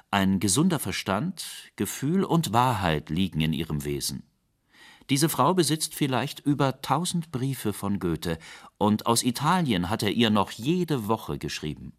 Ein 0.10 0.40
gesunder 0.40 0.80
Verstand, 0.80 1.72
Gefühl 1.76 2.24
und 2.24 2.54
Wahrheit 2.54 3.10
liegen 3.10 3.42
in 3.42 3.52
ihrem 3.52 3.84
Wesen. 3.84 4.24
Diese 5.10 5.30
Frau 5.30 5.54
besitzt 5.54 5.96
vielleicht 5.96 6.40
über 6.40 6.82
tausend 6.82 7.32
Briefe 7.32 7.74
von 7.74 8.00
Goethe, 8.00 8.38
und 8.78 9.06
aus 9.06 9.24
Italien 9.24 9.90
hat 9.90 10.04
er 10.04 10.12
ihr 10.12 10.30
noch 10.30 10.52
jede 10.52 11.08
Woche 11.08 11.38
geschrieben. 11.38 11.94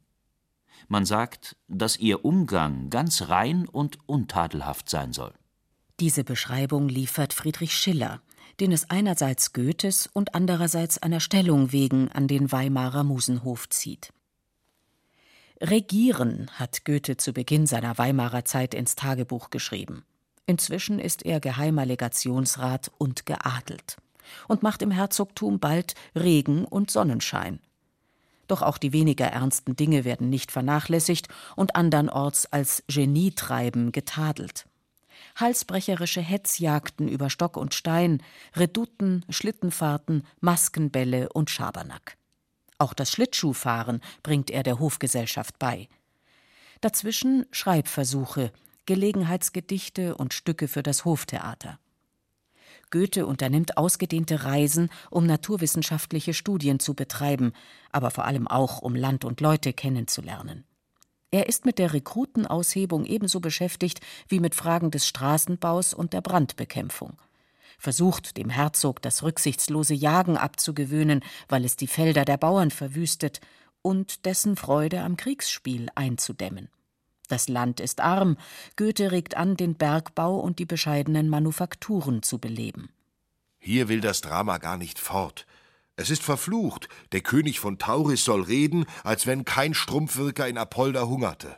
Man 0.88 1.04
sagt, 1.04 1.56
dass 1.68 1.96
ihr 1.99 2.25
Umgang 2.25 2.90
ganz 2.90 3.28
rein 3.28 3.68
und 3.68 3.99
untadelhaft 4.06 4.88
sein 4.88 5.12
soll. 5.12 5.32
Diese 6.00 6.25
Beschreibung 6.25 6.88
liefert 6.88 7.32
Friedrich 7.32 7.76
Schiller, 7.76 8.20
den 8.61 8.73
es 8.73 8.90
einerseits 8.90 9.52
Goethes 9.52 10.08
und 10.12 10.34
andererseits 10.34 10.99
einer 10.99 11.20
Stellung 11.20 11.73
wegen 11.73 12.11
an 12.11 12.28
den 12.28 12.52
Weimarer 12.52 13.04
Musenhof 13.04 13.68
zieht. 13.68 14.12
Regieren 15.61 16.50
hat 16.54 16.84
Goethe 16.84 17.16
zu 17.16 17.32
Beginn 17.32 17.66
seiner 17.66 17.96
Weimarer 17.96 18.44
Zeit 18.44 18.75
ins 18.75 18.96
Tagebuch 18.96 19.50
geschrieben. 19.50 20.04
Inzwischen 20.46 20.98
ist 20.98 21.24
er 21.24 21.40
geheimer 21.40 21.86
Legationsrat 21.86 22.90
und 22.98 23.26
geadelt 23.26 23.96
und 24.48 24.62
macht 24.62 24.82
im 24.82 24.90
Herzogtum 24.90 25.58
bald 25.58 25.94
Regen 26.14 26.64
und 26.64 26.90
Sonnenschein. 26.90 27.60
Doch 28.46 28.62
auch 28.62 28.76
die 28.76 28.92
weniger 28.92 29.26
ernsten 29.26 29.74
Dinge 29.74 30.04
werden 30.04 30.28
nicht 30.28 30.52
vernachlässigt 30.52 31.28
und 31.56 31.76
andernorts 31.76 32.46
als 32.52 32.82
Genietreiben 32.88 33.90
getadelt. 33.90 34.66
Halsbrecherische 35.36 36.20
Hetzjagden 36.20 37.08
über 37.08 37.30
Stock 37.30 37.56
und 37.56 37.74
Stein, 37.74 38.22
Redouten, 38.54 39.24
Schlittenfahrten, 39.30 40.26
Maskenbälle 40.40 41.30
und 41.32 41.50
Schabernack. 41.50 42.16
Auch 42.78 42.92
das 42.92 43.10
Schlittschuhfahren 43.10 44.00
bringt 44.22 44.50
er 44.50 44.62
der 44.62 44.78
Hofgesellschaft 44.78 45.58
bei. 45.58 45.88
Dazwischen 46.80 47.46
Schreibversuche, 47.50 48.52
Gelegenheitsgedichte 48.86 50.16
und 50.16 50.34
Stücke 50.34 50.68
für 50.68 50.82
das 50.82 51.04
Hoftheater. 51.04 51.78
Goethe 52.90 53.26
unternimmt 53.26 53.76
ausgedehnte 53.76 54.44
Reisen, 54.44 54.90
um 55.10 55.26
naturwissenschaftliche 55.26 56.34
Studien 56.34 56.78
zu 56.78 56.94
betreiben, 56.94 57.52
aber 57.90 58.10
vor 58.10 58.24
allem 58.24 58.46
auch, 58.46 58.82
um 58.82 58.94
Land 58.94 59.24
und 59.24 59.40
Leute 59.40 59.72
kennenzulernen. 59.72 60.64
Er 61.30 61.48
ist 61.48 61.64
mit 61.64 61.78
der 61.78 61.92
Rekrutenaushebung 61.92 63.04
ebenso 63.04 63.40
beschäftigt 63.40 64.00
wie 64.28 64.38
mit 64.38 64.54
Fragen 64.54 64.92
des 64.92 65.08
Straßenbaus 65.08 65.92
und 65.92 66.12
der 66.12 66.20
Brandbekämpfung. 66.20 67.16
Versucht, 67.78 68.36
dem 68.36 68.50
Herzog 68.50 69.02
das 69.02 69.24
rücksichtslose 69.24 69.94
Jagen 69.94 70.36
abzugewöhnen, 70.36 71.24
weil 71.48 71.64
es 71.64 71.74
die 71.74 71.88
Felder 71.88 72.24
der 72.24 72.36
Bauern 72.36 72.70
verwüstet, 72.70 73.40
und 73.82 74.24
dessen 74.24 74.56
Freude 74.56 75.02
am 75.02 75.16
Kriegsspiel 75.16 75.88
einzudämmen. 75.94 76.68
Das 77.28 77.48
Land 77.48 77.80
ist 77.80 78.00
arm, 78.00 78.36
Goethe 78.76 79.12
regt 79.12 79.36
an, 79.36 79.56
den 79.56 79.74
Bergbau 79.74 80.38
und 80.38 80.58
die 80.58 80.66
bescheidenen 80.66 81.28
Manufakturen 81.28 82.22
zu 82.22 82.38
beleben. 82.38 82.90
Hier 83.58 83.88
will 83.88 84.00
das 84.00 84.20
Drama 84.20 84.58
gar 84.58 84.76
nicht 84.76 84.98
fort. 84.98 85.46
Es 85.96 86.10
ist 86.10 86.22
verflucht. 86.22 86.88
Der 87.12 87.20
König 87.20 87.60
von 87.60 87.78
Tauris 87.78 88.24
soll 88.24 88.42
reden, 88.42 88.84
als 89.04 89.26
wenn 89.26 89.44
kein 89.44 89.74
Strumpfwirker 89.74 90.48
in 90.48 90.58
Apolda 90.58 91.06
hungerte. 91.06 91.56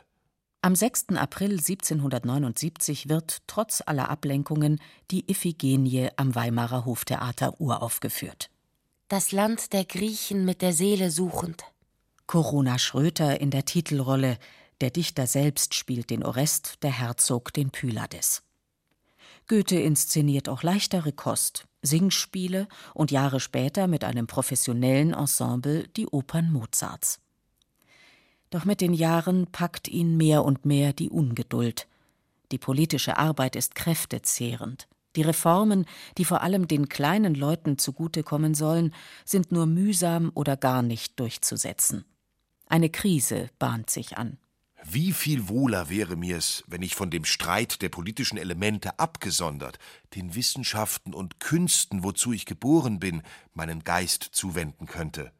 Am 0.61 0.75
6. 0.75 1.09
April 1.15 1.51
1779 1.51 3.09
wird 3.09 3.39
trotz 3.47 3.81
aller 3.85 4.09
Ablenkungen 4.09 4.79
die 5.11 5.29
Iphigenie 5.29 6.09
am 6.17 6.35
Weimarer 6.35 6.85
Hoftheater 6.85 7.59
uraufgeführt. 7.59 8.49
Das 9.07 9.31
Land 9.31 9.71
der 9.73 9.85
Griechen 9.85 10.45
mit 10.45 10.61
der 10.61 10.73
Seele 10.73 11.11
suchend. 11.11 11.63
Corona 12.25 12.77
Schröter 12.77 13.39
in 13.39 13.51
der 13.51 13.65
Titelrolle, 13.65 14.37
der 14.81 14.91
Dichter 14.91 15.27
selbst 15.27 15.73
spielt 15.73 16.09
den 16.09 16.23
Orest, 16.23 16.83
der 16.83 16.91
Herzog 16.91 17.53
den 17.53 17.71
Pylades. 17.71 18.43
Goethe 19.47 19.79
inszeniert 19.79 20.49
auch 20.49 20.61
leichtere 20.61 21.13
Kost, 21.13 21.67
Singspiele 21.81 22.67
und 22.93 23.11
Jahre 23.11 23.39
später 23.39 23.87
mit 23.87 24.03
einem 24.03 24.27
professionellen 24.27 25.13
Ensemble 25.13 25.87
die 25.89 26.07
Opern 26.07 26.51
Mozarts. 26.51 27.19
Doch 28.49 28.65
mit 28.65 28.81
den 28.81 28.93
Jahren 28.93 29.47
packt 29.47 29.87
ihn 29.87 30.17
mehr 30.17 30.43
und 30.43 30.65
mehr 30.65 30.93
die 30.93 31.09
Ungeduld. 31.09 31.87
Die 32.51 32.57
politische 32.57 33.17
Arbeit 33.17 33.55
ist 33.55 33.75
kräftezehrend. 33.75 34.87
Die 35.15 35.21
Reformen, 35.21 35.85
die 36.17 36.25
vor 36.25 36.41
allem 36.41 36.67
den 36.67 36.89
kleinen 36.89 37.33
Leuten 37.33 37.77
zugutekommen 37.77 38.53
sollen, 38.53 38.93
sind 39.25 39.51
nur 39.51 39.65
mühsam 39.65 40.31
oder 40.35 40.55
gar 40.55 40.81
nicht 40.81 41.19
durchzusetzen. 41.19 42.05
Eine 42.67 42.89
Krise 42.89 43.49
bahnt 43.59 43.89
sich 43.89 44.17
an. 44.17 44.37
Wie 44.89 45.11
viel 45.11 45.49
wohler 45.49 45.89
wäre 45.89 46.15
mir's, 46.15 46.63
wenn 46.65 46.81
ich 46.81 46.95
von 46.95 47.09
dem 47.09 47.25
Streit 47.25 47.81
der 47.81 47.89
politischen 47.89 48.37
Elemente 48.37 48.97
abgesondert, 48.99 49.79
den 50.15 50.33
Wissenschaften 50.33 51.13
und 51.13 51.41
Künsten, 51.41 52.05
wozu 52.05 52.31
ich 52.31 52.45
geboren 52.45 52.97
bin, 52.97 53.21
meinen 53.53 53.83
Geist 53.83 54.23
zuwenden 54.31 54.85
könnte. 54.85 55.33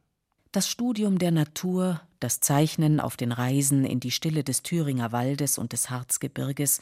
Das 0.51 0.69
Studium 0.69 1.17
der 1.17 1.31
Natur, 1.31 2.01
das 2.19 2.41
Zeichnen 2.41 2.99
auf 2.99 3.15
den 3.15 3.31
Reisen 3.31 3.85
in 3.85 4.01
die 4.01 4.11
Stille 4.11 4.43
des 4.43 4.63
Thüringer 4.63 5.13
Waldes 5.13 5.57
und 5.57 5.71
des 5.71 5.89
Harzgebirges 5.89 6.81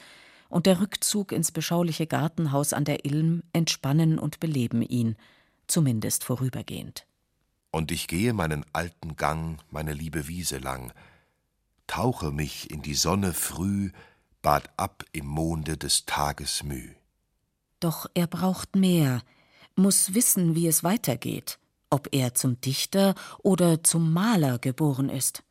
und 0.50 0.66
der 0.66 0.82
Rückzug 0.82 1.34
ins 1.34 1.52
beschauliche 1.52 2.08
Gartenhaus 2.08 2.74
an 2.74 2.84
der 2.84 3.06
Ilm 3.06 3.44
entspannen 3.54 4.18
und 4.18 4.40
beleben 4.40 4.82
ihn, 4.82 5.18
zumindest 5.68 6.24
vorübergehend. 6.24 7.06
Und 7.70 7.92
ich 7.92 8.08
gehe 8.08 8.34
meinen 8.34 8.66
alten 8.74 9.18
Gang, 9.18 9.60
meine 9.70 9.94
liebe 9.94 10.28
Wiese 10.28 10.58
lang, 10.58 10.92
tauche 11.88 12.32
mich 12.32 12.72
in 12.72 12.82
die 12.82 12.96
Sonne 12.96 13.34
früh, 13.34 13.92
bad 14.42 14.70
ab 14.78 15.04
im 15.12 15.26
Monde 15.26 15.78
des 15.78 16.06
Tages 16.06 16.64
müh. 16.64 16.96
Doch 17.80 18.08
er 18.14 18.28
braucht 18.28 18.76
mehr, 18.76 19.22
muss 19.76 20.14
wissen, 20.14 20.56
wie 20.56 20.68
es 20.68 20.84
weitergeht, 20.84 21.60
ob 21.90 22.10
er 22.12 22.34
zum 22.34 22.60
Dichter 22.62 23.16
oder 23.40 23.84
zum 23.84 24.14
Maler 24.14 24.60
geboren 24.60 25.10
ist. 25.10 25.44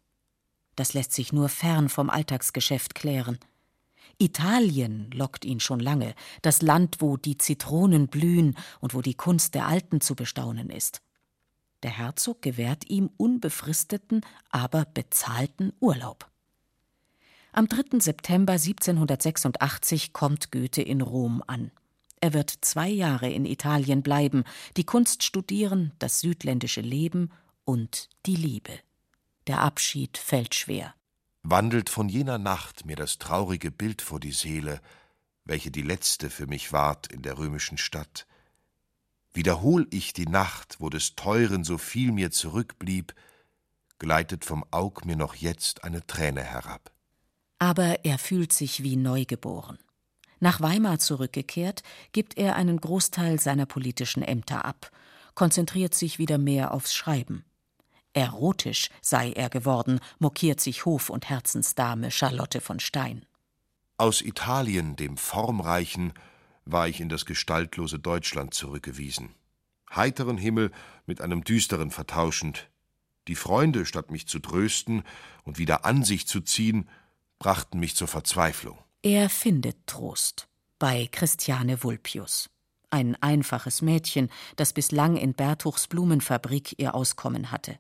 Das 0.76 0.94
lässt 0.94 1.12
sich 1.12 1.32
nur 1.32 1.48
fern 1.48 1.88
vom 1.88 2.10
Alltagsgeschäft 2.10 2.94
klären. 2.94 3.38
Italien 4.18 5.10
lockt 5.12 5.44
ihn 5.44 5.60
schon 5.60 5.80
lange, 5.80 6.14
das 6.42 6.62
Land, 6.62 6.96
wo 7.00 7.16
die 7.16 7.38
Zitronen 7.38 8.08
blühen 8.08 8.56
und 8.80 8.94
wo 8.94 9.02
die 9.02 9.14
Kunst 9.14 9.54
der 9.54 9.66
Alten 9.66 10.00
zu 10.00 10.14
bestaunen 10.14 10.70
ist. 10.70 11.00
Der 11.84 11.98
Herzog 11.98 12.40
gewährt 12.40 12.88
ihm 12.88 13.10
unbefristeten, 13.18 14.22
aber 14.48 14.86
bezahlten 14.86 15.74
Urlaub. 15.80 16.30
Am 17.52 17.68
3. 17.68 18.00
September 18.00 18.54
1786 18.54 20.14
kommt 20.14 20.50
Goethe 20.50 20.80
in 20.80 21.02
Rom 21.02 21.44
an. 21.46 21.70
Er 22.22 22.32
wird 22.32 22.50
zwei 22.62 22.88
Jahre 22.88 23.30
in 23.30 23.44
Italien 23.44 24.02
bleiben, 24.02 24.44
die 24.78 24.84
Kunst 24.84 25.24
studieren, 25.24 25.92
das 25.98 26.20
südländische 26.20 26.80
Leben 26.80 27.30
und 27.66 28.08
die 28.24 28.36
Liebe. 28.36 28.72
Der 29.46 29.60
Abschied 29.60 30.16
fällt 30.16 30.54
schwer. 30.54 30.94
Wandelt 31.42 31.90
von 31.90 32.08
jener 32.08 32.38
Nacht 32.38 32.86
mir 32.86 32.96
das 32.96 33.18
traurige 33.18 33.70
Bild 33.70 34.00
vor 34.00 34.20
die 34.20 34.32
Seele, 34.32 34.80
welche 35.44 35.70
die 35.70 35.82
letzte 35.82 36.30
für 36.30 36.46
mich 36.46 36.72
ward 36.72 37.12
in 37.12 37.20
der 37.20 37.36
römischen 37.36 37.76
Stadt, 37.76 38.26
Wiederhol 39.34 39.88
ich 39.90 40.12
die 40.12 40.26
Nacht, 40.26 40.76
wo 40.78 40.88
des 40.88 41.16
Teuren 41.16 41.64
so 41.64 41.76
viel 41.76 42.12
mir 42.12 42.30
zurückblieb, 42.30 43.14
gleitet 43.98 44.44
vom 44.44 44.64
Aug 44.70 45.04
mir 45.04 45.16
noch 45.16 45.34
jetzt 45.34 45.82
eine 45.82 46.06
Träne 46.06 46.42
herab. 46.42 46.92
Aber 47.58 48.04
er 48.04 48.18
fühlt 48.18 48.52
sich 48.52 48.82
wie 48.84 48.96
neugeboren. 48.96 49.78
Nach 50.38 50.60
Weimar 50.60 51.00
zurückgekehrt, 51.00 51.82
gibt 52.12 52.36
er 52.36 52.54
einen 52.54 52.80
Großteil 52.80 53.40
seiner 53.40 53.66
politischen 53.66 54.22
Ämter 54.22 54.64
ab, 54.64 54.90
konzentriert 55.34 55.94
sich 55.94 56.18
wieder 56.18 56.38
mehr 56.38 56.72
aufs 56.72 56.94
Schreiben. 56.94 57.44
Erotisch 58.12 58.90
sei 59.00 59.32
er 59.32 59.50
geworden, 59.50 59.98
mokiert 60.18 60.60
sich 60.60 60.84
Hof- 60.84 61.10
und 61.10 61.28
Herzensdame 61.28 62.12
Charlotte 62.12 62.60
von 62.60 62.78
Stein. 62.78 63.26
Aus 63.96 64.22
Italien, 64.22 64.94
dem 64.94 65.16
formreichen, 65.16 66.12
war 66.64 66.88
ich 66.88 67.00
in 67.00 67.08
das 67.08 67.26
gestaltlose 67.26 67.98
Deutschland 67.98 68.54
zurückgewiesen. 68.54 69.34
Heiteren 69.94 70.38
Himmel 70.38 70.72
mit 71.06 71.20
einem 71.20 71.44
düsteren 71.44 71.90
vertauschend. 71.90 72.70
Die 73.28 73.36
Freunde, 73.36 73.86
statt 73.86 74.10
mich 74.10 74.26
zu 74.26 74.38
trösten 74.38 75.02
und 75.44 75.58
wieder 75.58 75.84
an 75.84 76.04
sich 76.04 76.26
zu 76.26 76.40
ziehen, 76.40 76.88
brachten 77.38 77.78
mich 77.78 77.94
zur 77.94 78.08
Verzweiflung. 78.08 78.78
Er 79.02 79.28
findet 79.28 79.86
Trost 79.86 80.48
bei 80.78 81.08
Christiane 81.10 81.82
Vulpius. 81.82 82.50
Ein 82.90 83.16
einfaches 83.22 83.82
Mädchen, 83.82 84.30
das 84.56 84.72
bislang 84.72 85.16
in 85.16 85.34
Bertuchs 85.34 85.88
Blumenfabrik 85.88 86.78
ihr 86.78 86.94
Auskommen 86.94 87.50
hatte. 87.50 87.78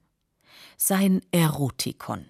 Sein 0.76 1.20
Erotikon. 1.30 2.26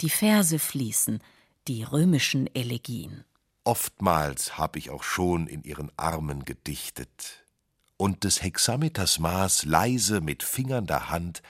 Die 0.00 0.10
Verse 0.10 0.58
fließen, 0.58 1.20
die 1.66 1.82
römischen 1.82 2.48
Elegien. 2.54 3.24
Oftmals 3.68 4.56
hab 4.56 4.76
ich 4.76 4.88
auch 4.88 5.02
schon 5.02 5.46
in 5.46 5.62
ihren 5.62 5.92
Armen 5.98 6.46
gedichtet 6.46 7.44
und 7.98 8.24
des 8.24 8.42
Hexameters 8.42 9.18
Maß 9.18 9.66
leise 9.66 10.22
mit 10.22 10.42
Fingern 10.42 10.86
der 10.86 11.10
Hand 11.10 11.42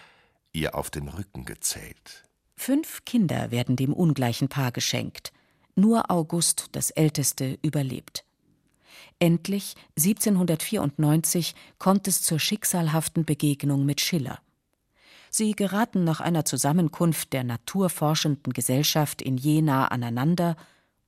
ihr 0.53 0.75
auf 0.75 0.91
den 0.91 1.07
Rücken 1.07 1.45
gezählt. 1.45 2.25
Fünf 2.57 3.05
Kinder 3.05 3.53
werden 3.53 3.77
dem 3.77 3.93
ungleichen 3.93 4.49
Paar 4.49 4.73
geschenkt. 4.73 5.33
Nur 5.77 6.11
August, 6.11 6.71
das 6.73 6.91
älteste, 6.91 7.57
überlebt. 7.63 8.25
Endlich, 9.21 9.77
1794, 9.97 11.55
kommt 11.79 12.09
es 12.09 12.21
zur 12.23 12.41
schicksalhaften 12.41 13.27
Begegnung 13.27 13.87
mit 13.87 14.01
Schiller. 14.01 14.41
Sie 15.31 15.53
geraten 15.53 16.03
nach 16.03 16.21
einer 16.21 16.45
Zusammenkunft 16.45 17.33
der 17.33 17.45
naturforschenden 17.45 18.53
Gesellschaft 18.53 19.23
in 19.23 19.37
Jena 19.37 19.87
aneinander 19.87 20.57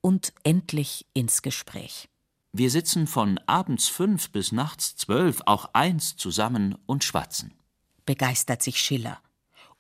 und 0.00 0.32
endlich 0.42 1.06
ins 1.14 1.42
Gespräch. 1.42 2.08
Wir 2.52 2.70
sitzen 2.70 3.06
von 3.06 3.38
abends 3.46 3.88
fünf 3.88 4.30
bis 4.30 4.50
nachts 4.50 4.96
zwölf, 4.96 5.40
auch 5.46 5.70
eins 5.72 6.16
zusammen 6.16 6.76
und 6.86 7.04
schwatzen. 7.04 7.54
Begeistert 8.06 8.62
sich 8.62 8.80
Schiller. 8.80 9.20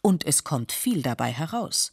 Und 0.02 0.24
es 0.24 0.44
kommt 0.44 0.72
viel 0.72 1.02
dabei 1.02 1.32
heraus. 1.32 1.92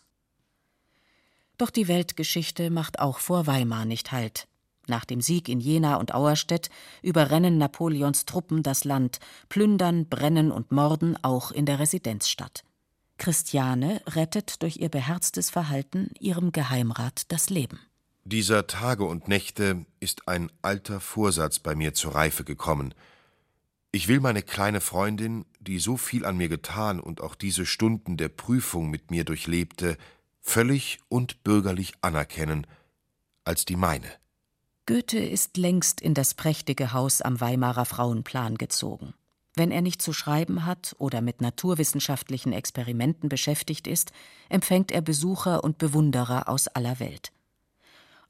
Doch 1.58 1.72
die 1.72 1.88
Weltgeschichte 1.88 2.70
macht 2.70 3.00
auch 3.00 3.18
vor 3.18 3.48
Weimar 3.48 3.86
nicht 3.86 4.12
Halt. 4.12 4.48
Nach 4.86 5.04
dem 5.04 5.20
Sieg 5.20 5.50
in 5.50 5.60
Jena 5.60 5.96
und 5.96 6.14
Auerstedt 6.14 6.70
überrennen 7.02 7.58
Napoleons 7.58 8.26
Truppen 8.26 8.64
das 8.64 8.84
Land, 8.86 9.20
plündern, 9.50 10.08
brennen 10.08 10.52
und 10.52 10.72
morden 10.72 11.22
auch 11.24 11.52
in 11.52 11.66
der 11.66 11.80
Residenzstadt. 11.80 12.64
Christiane 13.18 14.02
rettet 14.08 14.62
durch 14.62 14.78
ihr 14.78 14.90
beherztes 14.90 15.50
Verhalten 15.50 16.12
ihrem 16.20 16.52
Geheimrat 16.52 17.32
das 17.32 17.50
Leben. 17.50 17.80
Dieser 18.30 18.68
Tage 18.68 19.06
und 19.06 19.30
Nächte 19.30 19.86
ist 20.02 20.28
ein 20.28 20.52
alter 20.62 21.00
Vorsatz 21.00 21.60
bei 21.60 21.76
mir 21.76 21.94
zur 21.94 22.14
Reife 22.14 22.44
gekommen. 22.44 22.94
Ich 23.94 24.10
will 24.10 24.20
meine 24.20 24.42
kleine 24.42 24.82
Freundin, 24.82 25.46
die 25.62 25.80
so 25.80 25.96
viel 25.96 26.26
an 26.26 26.36
mir 26.36 26.50
getan 26.50 27.00
und 27.00 27.22
auch 27.22 27.36
diese 27.36 27.66
Stunden 27.66 28.18
der 28.18 28.28
Prüfung 28.28 28.90
mit 28.90 29.12
mir 29.12 29.24
durchlebte, 29.24 29.96
völlig 30.42 31.00
und 31.08 31.46
bürgerlich 31.46 31.94
anerkennen 32.02 32.68
als 33.46 33.64
die 33.64 33.78
meine. 33.78 34.12
Goethe 34.88 35.20
ist 35.20 35.56
längst 35.56 36.02
in 36.02 36.14
das 36.14 36.34
prächtige 36.34 36.92
Haus 36.92 37.22
am 37.22 37.40
Weimarer 37.40 37.86
Frauenplan 37.86 38.56
gezogen. 38.56 39.14
Wenn 39.56 39.72
er 39.72 39.82
nicht 39.82 40.02
zu 40.02 40.12
schreiben 40.12 40.66
hat 40.66 40.98
oder 41.00 41.22
mit 41.22 41.40
naturwissenschaftlichen 41.40 42.52
Experimenten 42.52 43.30
beschäftigt 43.30 43.88
ist, 43.88 44.12
empfängt 44.50 44.92
er 44.92 45.00
Besucher 45.00 45.64
und 45.64 45.78
Bewunderer 45.78 46.50
aus 46.50 46.68
aller 46.68 47.00
Welt. 47.00 47.32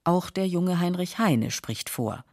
Auch 0.07 0.29
der 0.29 0.47
junge 0.47 0.79
Heinrich 0.79 1.19
Heine 1.19 1.51
spricht 1.51 1.89
vor. 1.89 2.23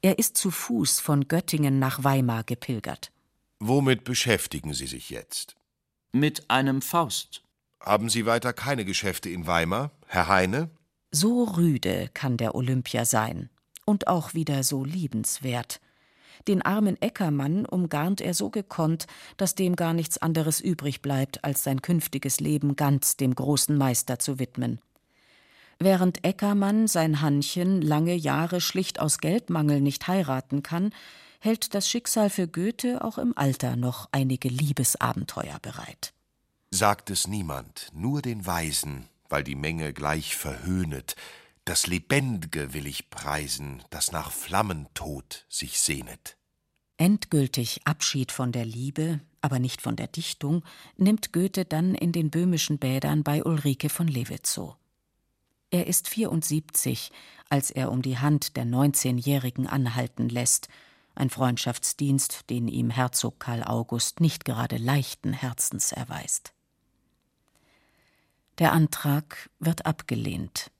Er 0.00 0.18
ist 0.18 0.38
zu 0.38 0.50
Fuß 0.50 0.98
von 1.00 1.28
Göttingen 1.28 1.78
nach 1.78 2.02
Weimar 2.02 2.42
gepilgert. 2.42 3.12
Womit 3.60 4.02
beschäftigen 4.04 4.72
Sie 4.72 4.86
sich 4.86 5.10
jetzt? 5.10 5.54
Mit 6.10 6.48
einem 6.48 6.80
Faust. 6.80 7.42
Haben 7.80 8.08
Sie 8.08 8.24
weiter 8.24 8.54
keine 8.54 8.86
Geschäfte 8.86 9.28
in 9.28 9.46
Weimar, 9.46 9.90
Herr 10.06 10.28
Heine? 10.28 10.70
So 11.10 11.44
rüde 11.44 12.08
kann 12.14 12.38
der 12.38 12.54
Olympia 12.54 13.04
sein 13.04 13.50
und 13.84 14.06
auch 14.06 14.32
wieder 14.32 14.62
so 14.64 14.82
liebenswert. 14.82 15.82
Den 16.46 16.62
armen 16.62 16.96
Eckermann 17.02 17.66
umgarnt 17.66 18.22
er 18.22 18.32
so 18.32 18.48
gekonnt, 18.48 19.06
dass 19.36 19.54
dem 19.54 19.76
gar 19.76 19.92
nichts 19.92 20.16
anderes 20.16 20.60
übrig 20.60 21.02
bleibt, 21.02 21.44
als 21.44 21.62
sein 21.62 21.82
künftiges 21.82 22.40
Leben 22.40 22.74
ganz 22.74 23.18
dem 23.18 23.34
großen 23.34 23.76
Meister 23.76 24.18
zu 24.18 24.38
widmen. 24.38 24.80
Während 25.80 26.24
Eckermann 26.24 26.88
sein 26.88 27.20
Hannchen 27.20 27.80
lange 27.82 28.14
Jahre 28.14 28.60
schlicht 28.60 28.98
aus 28.98 29.18
Geldmangel 29.18 29.80
nicht 29.80 30.08
heiraten 30.08 30.62
kann, 30.64 30.92
hält 31.38 31.74
das 31.74 31.88
Schicksal 31.88 32.30
für 32.30 32.48
Goethe 32.48 33.04
auch 33.04 33.16
im 33.16 33.36
Alter 33.36 33.76
noch 33.76 34.08
einige 34.10 34.48
Liebesabenteuer 34.48 35.58
bereit. 35.60 36.12
Sagt 36.70 37.10
es 37.10 37.28
niemand, 37.28 37.88
nur 37.92 38.22
den 38.22 38.44
Weisen, 38.44 39.08
weil 39.28 39.44
die 39.44 39.54
Menge 39.54 39.92
gleich 39.92 40.36
verhöhnet, 40.36 41.14
das 41.64 41.86
Lebendige 41.86 42.72
will 42.74 42.86
ich 42.86 43.10
preisen, 43.10 43.82
das 43.90 44.10
nach 44.10 44.32
Flammentod 44.32 45.46
sich 45.48 45.78
sehnet. 45.78 46.36
Endgültig 46.96 47.82
Abschied 47.84 48.32
von 48.32 48.50
der 48.50 48.64
Liebe, 48.64 49.20
aber 49.42 49.60
nicht 49.60 49.80
von 49.80 49.94
der 49.94 50.08
Dichtung, 50.08 50.64
nimmt 50.96 51.32
Goethe 51.32 51.64
dann 51.64 51.94
in 51.94 52.10
den 52.10 52.30
böhmischen 52.30 52.78
Bädern 52.78 53.22
bei 53.22 53.44
Ulrike 53.44 53.88
von 53.88 54.08
Lewitzow. 54.08 54.76
Er 55.70 55.86
ist 55.86 56.08
74, 56.08 57.12
als 57.50 57.70
er 57.70 57.90
um 57.92 58.02
die 58.02 58.18
Hand 58.18 58.56
der 58.56 58.64
19-Jährigen 58.64 59.66
anhalten 59.66 60.28
lässt, 60.28 60.68
ein 61.14 61.30
Freundschaftsdienst, 61.30 62.48
den 62.48 62.68
ihm 62.68 62.90
Herzog 62.90 63.40
Karl 63.40 63.64
August 63.64 64.20
nicht 64.20 64.44
gerade 64.44 64.76
leichten 64.76 65.32
Herzens 65.32 65.92
erweist. 65.92 66.52
Der 68.58 68.72
Antrag 68.72 69.50
wird 69.58 69.84
abgelehnt. 69.84 70.70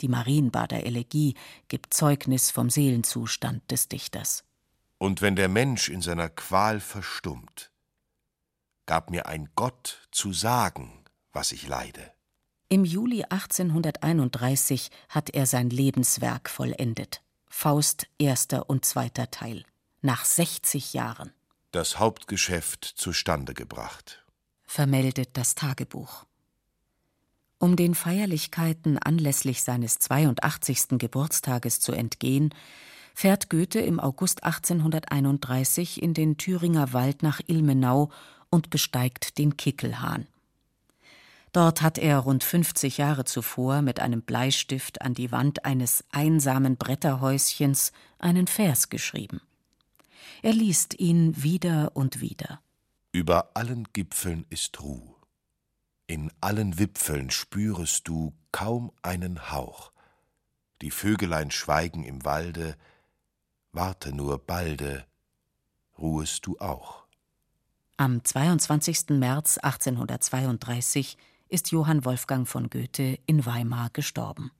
Die 0.00 0.08
Marienbader 0.08 0.84
Elegie 0.86 1.34
gibt 1.68 1.92
Zeugnis 1.92 2.50
vom 2.50 2.70
Seelenzustand 2.70 3.70
des 3.70 3.88
Dichters. 3.88 4.44
Und 4.98 5.20
wenn 5.20 5.36
der 5.36 5.48
Mensch 5.48 5.88
in 5.88 6.00
seiner 6.00 6.28
Qual 6.28 6.80
verstummt, 6.80 7.70
gab 8.86 9.10
mir 9.10 9.26
ein 9.26 9.50
Gott 9.56 10.08
zu 10.10 10.32
sagen, 10.32 11.04
was 11.32 11.52
ich 11.52 11.68
leide. 11.68 12.12
Im 12.72 12.84
Juli 12.84 13.24
1831 13.24 14.92
hat 15.08 15.30
er 15.30 15.46
sein 15.46 15.70
Lebenswerk 15.70 16.48
vollendet. 16.48 17.20
Faust 17.48 18.06
erster 18.16 18.70
und 18.70 18.84
zweiter 18.84 19.28
Teil. 19.32 19.64
Nach 20.02 20.24
60 20.24 20.94
Jahren. 20.94 21.32
Das 21.72 21.98
Hauptgeschäft 21.98 22.84
zustande 22.84 23.54
gebracht. 23.54 24.24
Vermeldet 24.62 25.30
das 25.32 25.56
Tagebuch. 25.56 26.26
Um 27.58 27.74
den 27.74 27.96
Feierlichkeiten 27.96 28.98
anlässlich 28.98 29.64
seines 29.64 29.98
82. 29.98 30.90
Geburtstages 30.90 31.80
zu 31.80 31.90
entgehen, 31.90 32.54
fährt 33.16 33.50
Goethe 33.50 33.80
im 33.80 33.98
August 33.98 34.44
1831 34.44 36.00
in 36.00 36.14
den 36.14 36.36
Thüringer 36.36 36.92
Wald 36.92 37.24
nach 37.24 37.40
Ilmenau 37.48 38.12
und 38.48 38.70
besteigt 38.70 39.38
den 39.38 39.56
Kickelhahn. 39.56 40.28
Dort 41.52 41.82
hat 41.82 41.98
er 41.98 42.18
rund 42.18 42.44
50 42.44 42.98
Jahre 42.98 43.24
zuvor 43.24 43.82
mit 43.82 44.00
einem 44.00 44.22
Bleistift 44.22 45.02
an 45.02 45.14
die 45.14 45.32
Wand 45.32 45.64
eines 45.64 46.04
einsamen 46.12 46.76
Bretterhäuschens 46.76 47.92
einen 48.18 48.46
Vers 48.46 48.88
geschrieben. 48.88 49.40
Er 50.42 50.52
liest 50.52 50.98
ihn 50.98 51.42
wieder 51.42 51.90
und 51.94 52.20
wieder. 52.20 52.60
Über 53.12 53.50
allen 53.54 53.88
Gipfeln 53.92 54.46
ist 54.48 54.80
Ruh 54.80 55.16
in 56.10 56.32
allen 56.40 56.76
Wipfeln 56.76 57.30
spürest 57.30 58.08
du 58.08 58.34
kaum 58.50 58.90
einen 59.00 59.52
Hauch. 59.52 59.92
Die 60.82 60.90
Vögelein 60.90 61.52
schweigen 61.52 62.02
im 62.02 62.24
Walde, 62.24 62.76
warte 63.70 64.12
nur 64.12 64.44
balde, 64.44 65.06
ruhest 65.96 66.46
du 66.46 66.58
auch. 66.58 67.04
Am 67.96 68.24
22. 68.24 69.10
März 69.10 69.58
1832 69.58 71.16
ist 71.50 71.72
Johann 71.72 72.04
Wolfgang 72.04 72.46
von 72.46 72.70
Goethe 72.70 73.18
in 73.26 73.44
Weimar 73.44 73.90
gestorben. 73.92 74.52